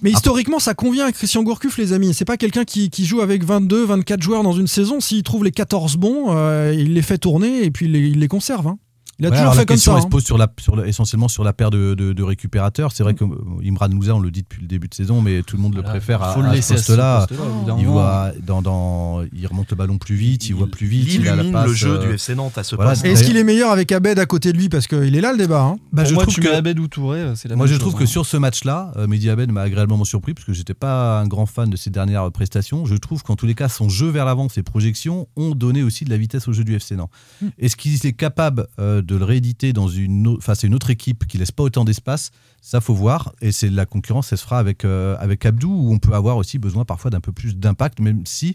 [0.03, 2.15] Mais historiquement, ça convient à Christian Gourcuff, les amis.
[2.15, 5.01] C'est pas quelqu'un qui, qui joue avec 22, 24 joueurs dans une saison.
[5.01, 8.19] S'il trouve les 14 bons, euh, il les fait tourner et puis il les, il
[8.21, 8.67] les conserve.
[8.67, 8.79] hein.
[9.21, 9.99] Il a Ouais, toujours alors fait la comme question, ça.
[9.99, 10.07] elle hein.
[10.07, 12.91] se pose sur la, sur la- essentiellement sur la paire de, de- de récupérateurs.
[12.93, 13.29] C'est vrai que euh,
[13.65, 15.83] Imran Louza, on le dit depuis le début de saison, mais tout le monde le
[15.83, 17.27] préfère à, faut le à ce laisser à ce poste-là.
[17.31, 17.37] Il,
[17.85, 17.93] moment.
[17.93, 21.37] voit dans, dans- il remonte le ballon plus vite, il, voit plus vite, il, a
[21.37, 21.67] la illumine passe.
[21.69, 24.19] le jeu euh, du FC Nantes à ce voilà, Est-ce qu'il est meilleur avec Abed
[24.19, 24.69] à côté de lui?
[24.71, 25.63] Parce qu'il est là le débat.
[25.63, 25.77] hein.
[25.93, 27.93] bah, je moi, trouve tu que, Abed ou Touré, c'est la moi, même je trouve
[27.93, 28.07] chose, que hein.
[28.07, 31.47] sur ce match-là, euh, Mehdi Abed m'a agréablement surpris parce que j'étais pas un grand
[31.47, 32.87] fan de ses dernières prestations.
[32.87, 36.05] Je trouve qu'en tous les cas, son jeu vers l'avant, ses projections ont donné aussi
[36.05, 37.11] de la vitesse au jeu du FC Nantes.
[37.43, 37.49] Hmm.
[37.59, 41.27] Est-ce qu'il est capable euh, de le rééditer dans une, face à une autre équipe
[41.27, 42.31] qui laisse pas autant d'espace
[42.63, 43.33] Ça, faut voir.
[43.41, 46.37] Et c'est la concurrence, elle se fera avec, euh, avec Abdou, où on peut avoir
[46.37, 48.55] aussi besoin parfois d'un peu plus d'impact, même si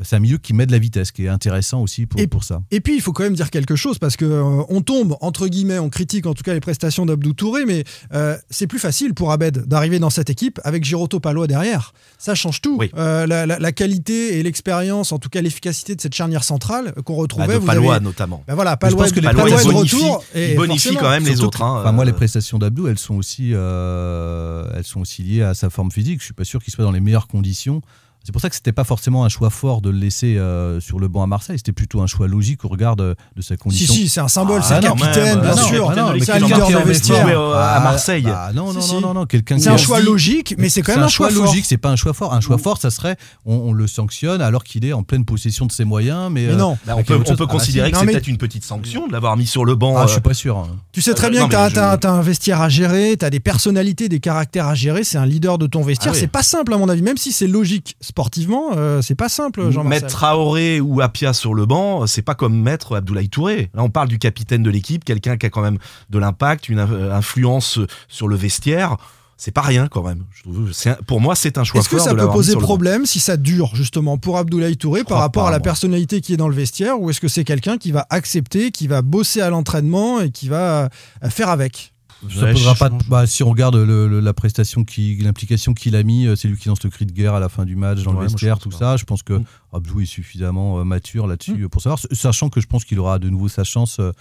[0.00, 2.26] euh, c'est un milieu qui met de la vitesse, qui est intéressant aussi pour, Et-
[2.26, 2.62] pour ça.
[2.72, 5.46] Et puis, il faut quand même dire quelque chose, parce que euh, on tombe, entre
[5.46, 9.14] guillemets, on critique en tout cas les prestations d'Abdou Touré, mais euh, c'est plus facile
[9.14, 11.94] pour Abed d'arriver dans cette équipe avec Giroto Palois derrière.
[12.18, 12.76] Ça change tout.
[12.80, 12.90] Oui.
[12.96, 16.92] Euh, la, la- la qualité et l'expérience, en tout cas l'efficacité de cette charnière centrale
[17.04, 17.54] qu'on Bah, retrouvait.
[17.54, 18.42] de vous Palois avez- notamment.
[18.48, 20.24] Voilà, Mais je pense que les Palois Palois, retour.
[20.34, 21.62] et bonifie quand même les autres.
[21.62, 25.54] hein, enfin, moi, les prestations d'Abdou, elles sont aussi, euh, elles sont aussi liées à
[25.54, 26.20] sa forme physique.
[26.20, 27.82] Je suis pas sûr qu'il soit dans les meilleures conditions.
[28.24, 30.98] C'est pour ça que c'était pas forcément un choix fort de le laisser euh, sur
[30.98, 31.58] le banc à Marseille.
[31.58, 33.92] C'était plutôt un choix logique au regard de, de sa Si, condition.
[33.94, 35.90] si, c'est un symbole, Ah, c'est un capitaine, bien Ah, non, sûr.
[35.94, 37.38] non, c'est un leader de vestiaire.
[37.38, 38.22] au- à Marseille.
[38.22, 39.04] bah, non, non, Si, non, si.
[39.04, 41.44] non, non, quelqu'un C'est un a choix logique, mais c'est quand même un choix, fort.
[41.44, 41.66] logique.
[41.66, 42.32] C'est pas un choix fort.
[42.32, 45.66] Un choix fort, ça serait, on, on le sanctionne alors qu'il est en pleine possession
[45.66, 46.30] de ses moyens.
[46.30, 46.78] Mais, Mais euh, non.
[46.86, 47.92] bah, on peut, on Ah, considérer si.
[47.92, 49.96] que Non, c'est peut-être une petite sanction de l'avoir mis sur le banc.
[49.98, 50.56] Ah, euh, je suis pas sûr.
[50.56, 50.68] hein.
[50.92, 54.08] Tu sais très Euh, bien non, que t'as un vestiaire à gérer, t'as des personnalités,
[54.08, 56.12] des caractères à gérer, c'est un leader de ton vestiaire.
[56.16, 56.18] Ah.
[56.18, 59.60] C'est pas simple à mon avis, même si c'est logique sportivement, euh, c'est pas simple.
[59.82, 63.70] Mettre Traoré ou Apia sur le banc, c'est pas comme mettre Abdoulaye Touré.
[63.74, 65.78] Là, on parle du capitaine de l'équipe, quelqu'un qui a quand même
[66.10, 68.98] de l'impact, une euh, influence sur le vestiaire.
[69.36, 70.22] C'est pas rien quand même.
[71.08, 74.16] Pour moi, c'est un choix Est-ce que ça peut poser problème si ça dure justement
[74.16, 75.64] pour Abdoulaye Touré par rapport à la moi.
[75.64, 78.86] personnalité qui est dans le vestiaire ou est-ce que c'est quelqu'un qui va accepter, qui
[78.86, 80.84] va bosser à l'entraînement et qui va
[81.24, 81.93] euh, faire avec?
[82.30, 85.16] Ça Ouais, posera je- pas de- bah, si on regarde le- le- la prestation, qui,
[85.16, 87.48] l'implication qu'il a mis, euh, c'est lui qui lance le cri de guerre à la
[87.48, 88.78] fin du match dans Ouais, le vestiaire, tout pas.
[88.78, 88.96] ça.
[88.96, 89.44] Je pense que Mm.
[89.72, 93.28] Abdou est suffisamment euh, mature là-dessus pour savoir, sachant que je pense qu'il aura de
[93.28, 94.12] nouveau sa chance euh,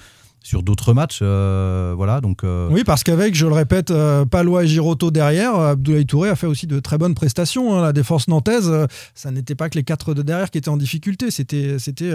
[0.44, 1.20] sur d'autres matchs.
[1.24, 2.44] euh, voilà, donc.
[2.44, 6.30] euh, Oui, parce qu'avec, je le répète, euh, Palois et Giroto derrière, euh, Abdoulaye Touré
[6.30, 7.74] a fait aussi de très bonnes prestations.
[7.76, 7.82] hein.
[7.82, 8.72] La défense nantaise,
[9.16, 12.12] ça n'était pas que les quatre de derrière qui étaient en difficulté, c'était c'était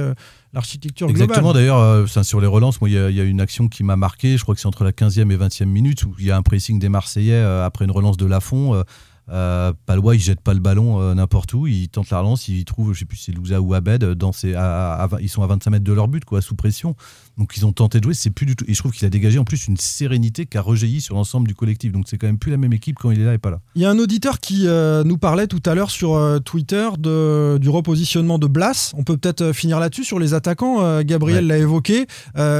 [0.52, 1.54] l'architecture Exactement, globale.
[1.62, 4.36] d'ailleurs, euh, ça, sur les relances, il y, y a une action qui m'a marqué,
[4.36, 6.42] je crois que c'est entre la 15e et 20e minute, où il y a un
[6.42, 8.82] pressing des Marseillais après une relance de Lafont.
[9.30, 12.64] Euh, Palois, il jette pas le ballon euh, n'importe où, il tente la relance, il
[12.64, 15.18] trouve, je sais plus si c'est Louza ou Abed, dans ses, à- à- à vingt-
[15.20, 16.94] ils sont à 25 mètres de leur but, quoi, sous pression.
[17.36, 18.64] Donc ils ont tenté de jouer, c'est plus du tout.
[18.66, 21.46] Et je trouve qu'il a dégagé en plus une sérénité qui a rejailli sur l'ensemble
[21.46, 21.92] du collectif.
[21.92, 23.60] Donc c'est quand même plus la même équipe quand il est là et pas là.
[23.76, 27.58] Il y a un auditeur qui euh, nous parlait tout à l'heure sur Twitter de,
[27.60, 28.92] du repositionnement de Blas.
[28.96, 31.00] On peut peut-être finir là-dessus sur les attaquants.
[31.02, 32.06] Gabriel l'a évoqué.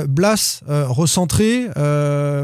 [0.09, 1.69] Blas recentré,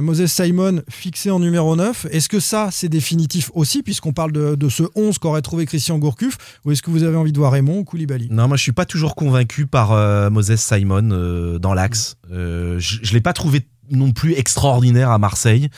[0.00, 2.06] Moses Simon fixé en numéro 9.
[2.10, 5.98] Est-ce que ça, c'est définitif aussi, puisqu'on parle de, de ce 11 qu'aurait trouvé Christian
[5.98, 8.28] Gourcuff Ou est-ce que vous avez envie de voir Raymond ou Koulibaly?
[8.30, 12.16] Non, moi je suis pas toujours convaincu par euh, Moses Simon euh, dans l'axe.
[12.32, 15.68] Euh, je je l'ai pas trouvé non plus extraordinaire à Marseille.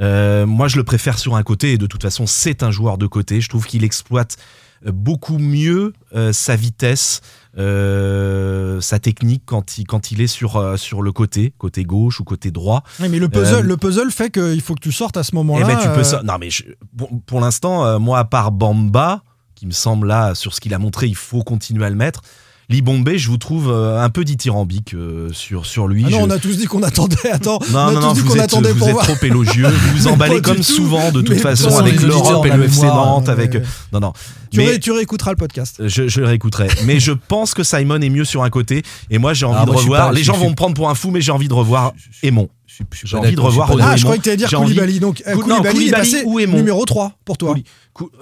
[0.00, 3.06] Moi je le préfère sur un côté et de toute façon c'est un joueur de
[3.06, 3.40] côté.
[3.40, 4.36] Je trouve qu'il exploite
[4.86, 5.92] beaucoup mieux
[6.32, 7.20] sa vitesse,
[7.58, 12.20] euh, sa technique quand il, quand il est sur, euh, sur le côté, côté gauche
[12.20, 12.82] ou côté droit.
[13.00, 15.30] Oui, mais le puzzle, Euh, le puzzle fait qu'il faut que tu sortes à ce
[15.32, 15.66] Eh moment-là.
[15.66, 16.22] ben, tu peux.
[16.24, 16.64] Non, mais je-
[16.96, 19.22] pour, pour l'instant, moi, à part Bamba,
[19.54, 22.22] qui me semble là, sur ce qu'il a montré, il faut continuer à le mettre.
[22.70, 26.04] Libombe, je vous trouve euh, un peu dithyrambique euh, sur, sur lui.
[26.06, 27.30] Ah non, Je- on a tous dit qu'on attendait.
[27.30, 29.06] Attends, non, on a non, tous non, dit qu'on attendait vous pour êtes voir.
[29.06, 29.66] trop élogieux.
[29.68, 33.28] Vous vous emballez comme souvent, de toute façon, avec l'Europe et le FC Nantes.
[33.28, 33.54] Avec...
[33.54, 33.62] ouais.
[33.92, 34.12] Non, non.
[34.50, 35.76] Tu, Mais ré- tu réécouteras le podcast.
[35.86, 36.68] je, je le réécouterai.
[36.86, 38.82] mais je pense que Simon est mieux sur un côté.
[39.10, 40.08] Et moi, j'ai envie Ah, de moi, je suis revoir.
[40.08, 42.48] pas- Les gens vont me prendre pour un fou, mais j'ai envie de revoir Aimon.
[43.04, 45.00] J'ai envie de revoir Ah, je croyais que tu allais dire envie- Koulibaly.
[45.00, 47.54] Donc, euh, Koulibaly, est Koulibaly passé numéro 3 pour toi.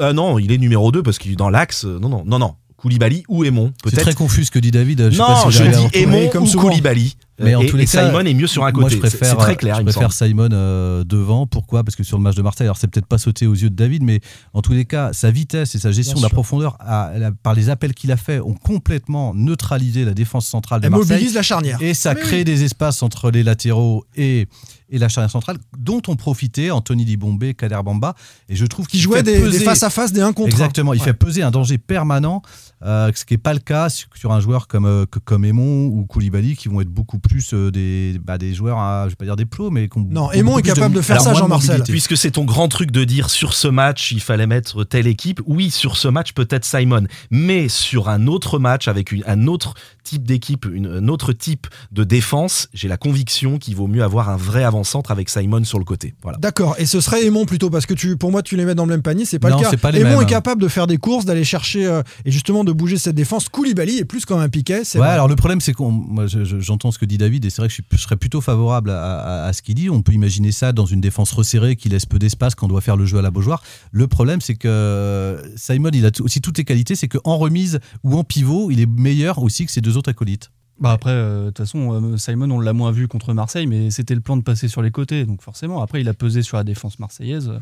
[0.01, 1.85] Euh, non, il est numéro 2 parce qu'il est dans l'axe.
[1.87, 2.55] euh, Non, non, non, non.
[2.83, 4.03] Koulibaly ou Aimon, C'est peut-être.
[4.03, 5.05] très confus ce que dit David.
[5.07, 5.99] Je sais pas Non, si vous je dis.
[5.99, 6.59] Aimon comme ou.
[6.59, 7.15] Koulibaly.
[7.43, 8.97] Mais en et, tous les et cas, Simon est mieux sur un Moi, côté.
[8.97, 9.77] je C'est- préfère, c'est très clair.
[9.79, 10.13] je préfère.
[10.13, 11.47] Simon euh, devant.
[11.47, 11.85] Pourquoi?
[11.85, 13.75] Parce que sur le match de Marseille, alors c'est peut-être pas sauté aux yeux de
[13.75, 14.21] David, mais
[14.55, 17.55] en tous les cas, sa vitesse et sa gestion Bien de la profondeur, la- par
[17.55, 21.09] les appels qu'il a fait, ont complètement neutralisé la défense centrale de Elle Marseille.
[21.17, 21.79] mobilise la charnière.
[21.81, 22.45] Et ça Mais crée oui.
[22.45, 24.47] des espaces entre les latéraux et,
[24.91, 28.15] et la charnière centrale, dont ont profité Anthony Libombé, Kader Bamba.
[28.49, 30.51] Et je trouve Qui qu'il jouait fait des, face à face, des 1 contre 1.
[30.51, 32.43] Exactement, il fait peser un danger permanent,
[32.85, 35.87] euh, ce qui n'est pas le cas sur, un joueur comme, euh, que- comme Aimon
[35.87, 39.17] ou Koulibaly, qui vont être beaucoup plus euh, des, bah, des joueurs, à, je vais
[39.17, 41.35] pas dire des pros, mais qui ont Non, Aimon est plus capable de faire ça,
[41.35, 41.83] Jean-Marcel.
[41.85, 45.41] Puisque c'est ton grand truc de dire sur ce match, il fallait mettre telle équipe.
[45.47, 47.07] Oui, sur ce match, peut-être Simon.
[47.31, 51.67] Mais sur un autre match, avec une- un autre type d'équipe, une- un autre type
[51.93, 55.79] de défense, j'ai la conviction qu'il vaut mieux avoir un vrai avant-centre avec Simon sur
[55.79, 56.15] le côté.
[56.23, 56.39] Voilà.
[56.39, 58.85] D'accord, et ce serait Aimon plutôt, parce que tu, pour moi, tu les mets dans
[58.85, 59.77] le même panier, c'est pas Non, le cas.
[59.77, 60.27] pas les Aimon mêmes, est hein.
[60.27, 63.49] capable de faire des courses, d'aller chercher euh, et justement de bouger cette défense.
[63.49, 64.83] Koulibaly est plus comme un piquet.
[64.85, 65.15] c'est Ouais, vrai.
[65.15, 67.63] alors le problème, c'est qu'on, moi, je- je- j'entends ce que dit David, et c'est
[67.63, 69.89] vrai que je, serais plutôt favorable à, ce qu'il dit.
[69.89, 72.81] On peut imaginer ça dans une défense resserrée qui laisse peu d'espace quand on doit
[72.81, 73.63] faire le jeu à la Beaujoire.
[73.93, 78.19] Le problème, c'est que Simon, il a aussi toutes les qualités, c'est qu'en remise ou
[78.19, 80.51] en pivot, il est meilleur aussi que ses deux autres acolytes.
[80.81, 83.91] Bah après, euh, de toute façon, euh, Simon, on l'a moins vu contre Marseille, mais
[83.93, 85.25] c'était le plan de passer sur les côtés.
[85.27, 87.49] Donc forcément, après, il a pesé sur la défense marseillaise.
[87.51, 87.59] euh,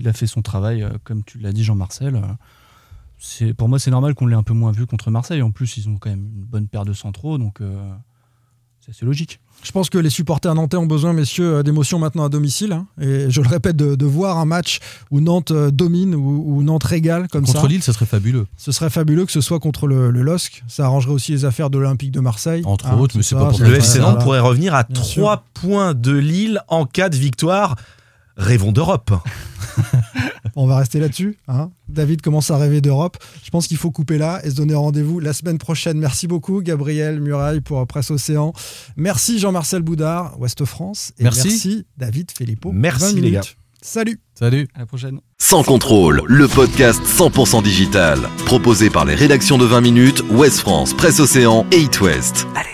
[0.00, 2.16] Il a fait son travail, euh, comme tu l'as dit, Jean-Marcel.
[3.42, 5.42] euh, Pour moi, c'est normal qu'on l'ait un peu moins vu contre Marseille.
[5.42, 7.92] En plus, ils ont quand même une bonne paire de centraux, donc euh,
[8.92, 9.40] c'est logique.
[9.62, 12.72] Je pense que les supporters nantais ont besoin, messieurs, euh, d'émotions maintenant à domicile.
[12.72, 12.86] hein.
[13.00, 14.78] Et je le répète, de, de voir un match
[15.10, 17.66] où Nantes euh, domine, ou où Nantes régale comme Contre ça.
[17.68, 18.46] Lille, ça serait fabuleux.
[18.58, 20.62] Ce serait fabuleux que ce soit contre le, le LOSC.
[20.68, 22.62] Ça arrangerait aussi les affaires de l'Olympique de Marseille.
[22.66, 24.00] Entre Hein, autres, mais c'est pas pour Le FC.
[24.00, 27.76] Nantes pourrait revenir à Bien 3 points de Lille en cas de victoire.
[28.36, 29.12] Rêvons d'Europe.
[30.56, 31.36] On va rester là-dessus.
[31.48, 31.70] hein.
[31.88, 33.16] David commence à rêver d'Europe.
[33.44, 35.98] Je pense qu'il faut couper là et se donner rendez-vous la semaine prochaine.
[35.98, 38.52] Merci beaucoup, Gabriel Muraille, pour Presse Océan.
[38.96, 41.12] Merci, Jean-Marcel Boudard, Ouest France.
[41.18, 41.48] Et Merci.
[41.48, 42.70] merci, David Filippo.
[42.72, 43.40] Merci, 20 les gars.
[43.82, 44.18] Salut.
[44.38, 44.66] Salut.
[44.74, 45.20] À la prochaine.
[45.38, 48.18] Sans contrôle, le podcast 100% digital.
[48.46, 52.46] Proposé par les rédactions de 20 minutes, Ouest France, Presse Océan et It West.
[52.56, 52.73] Allez.